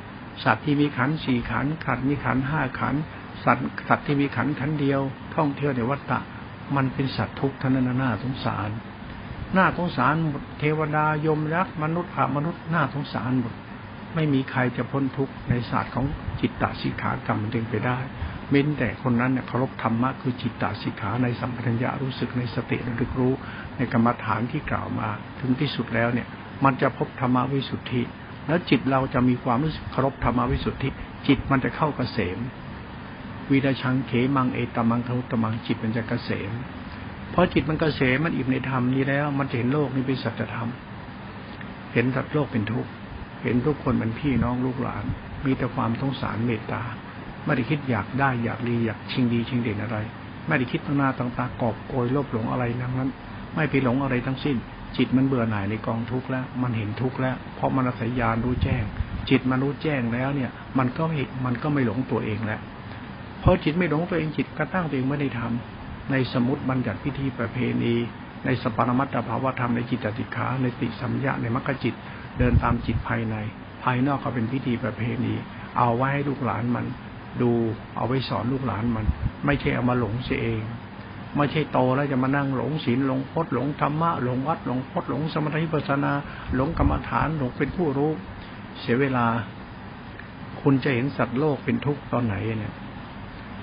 [0.43, 2.95] สัตว์ที่มีขันสี่ขันขันมีขันห้าขัน
[3.45, 5.01] สัตว์สัตว์ที่มีขันขันเดียว
[5.35, 6.19] ท่องเที่ยวในวัฏฏะ
[6.75, 8.69] มันเป็นสัตว์ทุกข์ท่านน่าสงสาร
[9.57, 13.53] น่าสงสารหมดเทวดายมยักษ์มนุษย์ผามนุษย์น่าสงสารหมด
[14.15, 16.05] ไม่มีใครจะพ้นทุกข์ในศาสตร์ของ
[16.41, 17.97] จิตตสิกขากรรมมันดึงไปได้
[18.49, 23.33] เม้นแต่คนนั้นเนี่ยเคารพธรรมะคือจิตตสิกขาในสัมปชัญญะรู้สึกในสติระลึกรู้
[23.77, 25.09] ในกรรมฐานที่กล่าวมา
[25.39, 26.27] ถึงที่สุดแล้วเนี่ย
[26.63, 28.01] มันจะพบธรรมวิสุทธิ
[28.47, 30.89] แล้วจิตเราจะมีความรู้สึกเคารพธรรมวิสุทธิ
[31.27, 32.37] จิตมันจะเข้าเกษม
[33.51, 36.51] วิดาชังเขมังเอตมังทุตมังจิตมันจะเกษม
[37.33, 40.69] พอจิตมันเกษมมันอิ่มในธรรมนี้แล้ว มันจะเห็นโลกนี้เป็นสัจธรรม
[41.93, 42.91] เห็นสัตว์โลกเป็นทุกข์
[43.43, 45.03] เห็นทุกคนเป็นพี่น้องลูกหลาน
[45.45, 46.83] มีแต่ความสงสารเมตตา
[47.45, 49.97] ไม่ได้คิดอยากได้อยากดีอยากชิงดีชิงเด่นอะไร
[50.47, 53.09] ไม่ได้คิดตั้งหน้าตั้งตากอบโกยโลภหลงอะไรทั้งนั้น
[53.55, 54.57] ไม่ไปหลงอะไรทั้งสิ้น
[54.97, 58.83] จิตมันเบื่อหน่ายในกองทุกข์แล้ว มันเห็นทุกข์แล้ว เพราะมันอาศัยญาณรู้แจ้ง
[59.29, 62.61] จิตมันรู้แจ้งแล้วเนี่ย มันก็ไม่มันก็ไม่หลงตัวเองแล้ว
[63.41, 67.93] เพอจิตไม่หลงตัวเองจิตก็ตั้งตัวเองไม่ได้ทำในสมุติบัญญัติพิธีประเพณี
[68.45, 71.95] ในสปารมัตถภาวธรรมในจิตติขาในติสัมยะในมรรคจิต
[72.37, 73.35] เดินตามจิตภายใน
[73.83, 75.33] ภายนอกก็เป็นพิธีประเพณี
[75.77, 76.85] เอาไว้ให้ลูกหลานมัน
[77.41, 77.51] ดู
[77.95, 79.05] เอาไว้สอนลูกหลานมัน
[79.45, 80.61] ไม่ใช่เอามาหลงเสียเอง
[81.37, 86.13] ไม่ใช่โตแล้วจะมานั่งหลงศีลหลงพจน์หลงธรรมะหลงวัดหลงพจน์หลงสมถะวิปัสนา
[86.55, 88.11] หลงกรรมฐานหลงเป็นผู้รู้
[88.79, 89.25] เสียเวลา
[90.61, 92.73] คุณจะเห็นสัตว์โลกเป็นทุกข์ตอนไหนเนี่ย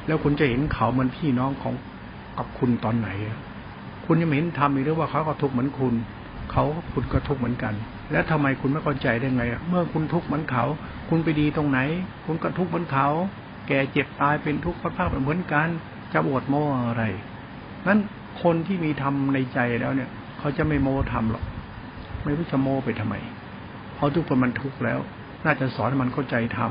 [0.06, 1.74] แล้วคุณจะเห็นเขาเหมันพี่น้องของ
[2.36, 3.08] กับคุณตอนไหน
[4.06, 5.94] คุณยังเห็นทำอีกหรือว่าเขาก็ทุกข์เหมือนคุณ
[6.52, 7.74] เขาคุณก็ทุกข์เหมือนกัน
[8.12, 10.64] แล้วทำไมคุณไม่เข้าใจได้ไง เมื่อคุณทุกข์เหมือนเขา
[11.08, 11.78] คุณไปดีตรงไหน
[12.26, 13.08] คุณก็ทุกข์เหมือนเขา
[13.68, 15.68] แก่เจ็บตายเป็นทุกข์พัดภาคเหมือนกัน
[16.12, 16.54] จะบวดโม
[16.88, 17.04] อะไร
[17.86, 18.00] นั้น
[18.42, 21.44] คนที่มีธรรมในใจแล้วเนี่ย เขาจะไม่โมทำหรอก
[22.24, 23.14] ไม่รู้จะโมไปทำไม
[23.94, 24.98] เพราะทุกคนมันทุกข์แล้ว
[25.44, 26.70] น่าจะสอนมันเข้าใจธรรม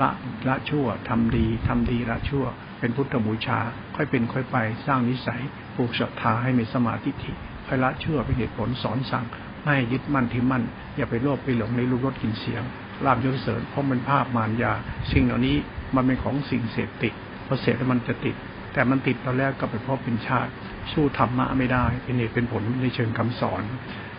[0.00, 0.10] ละ
[0.48, 2.44] ละชั่วทำดีทำดีละชั่ว
[2.80, 3.58] เป็นพุทธบูชา
[3.96, 4.56] ค่อยเป็นค่อยไป
[4.86, 5.40] สร้างนิสัย
[5.76, 7.32] ปลูกศรัทธาให้มีสมาธิิ
[7.66, 9.24] ค่อยละเชั่วเป็นเหตุผลสอนสั่ง
[9.64, 10.62] ไม่ยึดมั่นที่มั่น
[10.96, 12.62] อย่าไปโลภไปหลงในรูปรสกลิ่นเสียง
[13.04, 14.72] ลาบยศเสริญเพราะมันภาพมารยา
[15.12, 15.56] สิ่งเหล่านี้
[15.94, 17.12] มันเป็นของสิ่งเสพติด
[17.46, 18.34] พอเสพแล้วมันจะติด
[18.72, 20.50] แต่มันติดตอนแรกก็เป็นเพราะเป็นชาติ
[20.92, 23.62] สู้ธรรมะไม่ได้ เป็นเหตุเป็นผลในเชิงคำสอน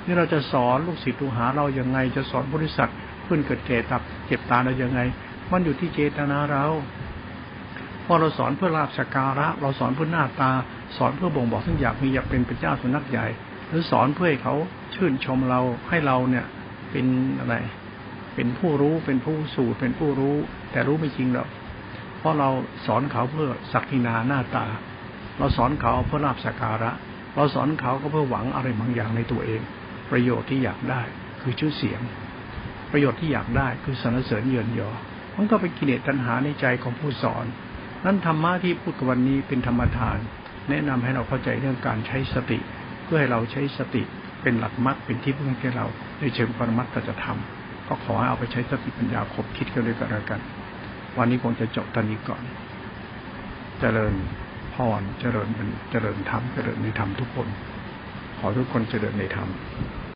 [0.06, 2.90] นี่เราจะสอนลูกศิษย์ลูกหาเราอย่างไงจะสอนบริษัท
[3.24, 5.00] เพื่อนเกิดแก่ตับเจ็บตาเราอย่างไง
[5.52, 6.66] มันอยู่ที่เจตนาเรา
[8.06, 10.52] พอเราสอนเพื่อลาบสการะ เราสอนเพื่อหน้าตา
[10.98, 13.28] สอนเพื่อบ่งบอกทั้งอยากมีอยากเป็นพระเจ้าสุนัขใหญ่
[13.70, 14.56] หรือสอนเพื่อให้เขา
[14.96, 16.46] ชื่นชมเราให้เราเนี่ย
[16.92, 17.06] เป็น
[17.40, 17.56] อะไร
[18.36, 20.36] เป็นผู้รู้เป็นผู้สูตรเป็นผู้รู้
[20.72, 21.50] แต่รู้ไม่จริงหรอก
[22.20, 22.50] เพราะเรา
[22.86, 24.66] สอนเขาเพื่อศักดินาหน้าตา
[25.40, 26.92] เราสอนเขาเพื่อลาบสักการะ
[27.36, 29.62] เราสอนเขาก็เพื่อหวังอะไรบางอย่างในตัวเอง
[30.12, 31.02] ประโยชน์ที่อยากได้
[31.42, 32.02] คือชื่อเสียง
[32.92, 34.90] ประโยชน์ที่อยากได้คือสรรเสริญเยินยอ
[35.38, 37.46] มันก็เป็นกิเลสตัณหาในใจของผู้สอน
[38.06, 40.18] นั้นธรรมะที่พูดกันวันนี้เป็นธรรมทาน
[40.70, 42.60] แนะนำให้เราเข้าใจเรื่องการใช้สติ
[43.04, 44.04] เพื่อให้เราใช้สติ
[44.42, 45.86] เป็นหลักมรรคเป็นที่พึ่งให้เรา
[46.20, 47.40] ในเชิงปรมัตถธรรม
[47.88, 50.40] ก็ขอให้เอาไปใช้สติปัญญาคบคิดกันด้วยกันแล้วกัน
[51.18, 52.44] วันนี้คงจะจบตอนนี้ก่อน
[53.80, 54.14] เจริญ
[54.76, 57.48] พรเจริญเป็นเจริญธรรมเจริญในธรรมทุกคน
[58.40, 59.50] ขอทุกคนเจริญในธรรม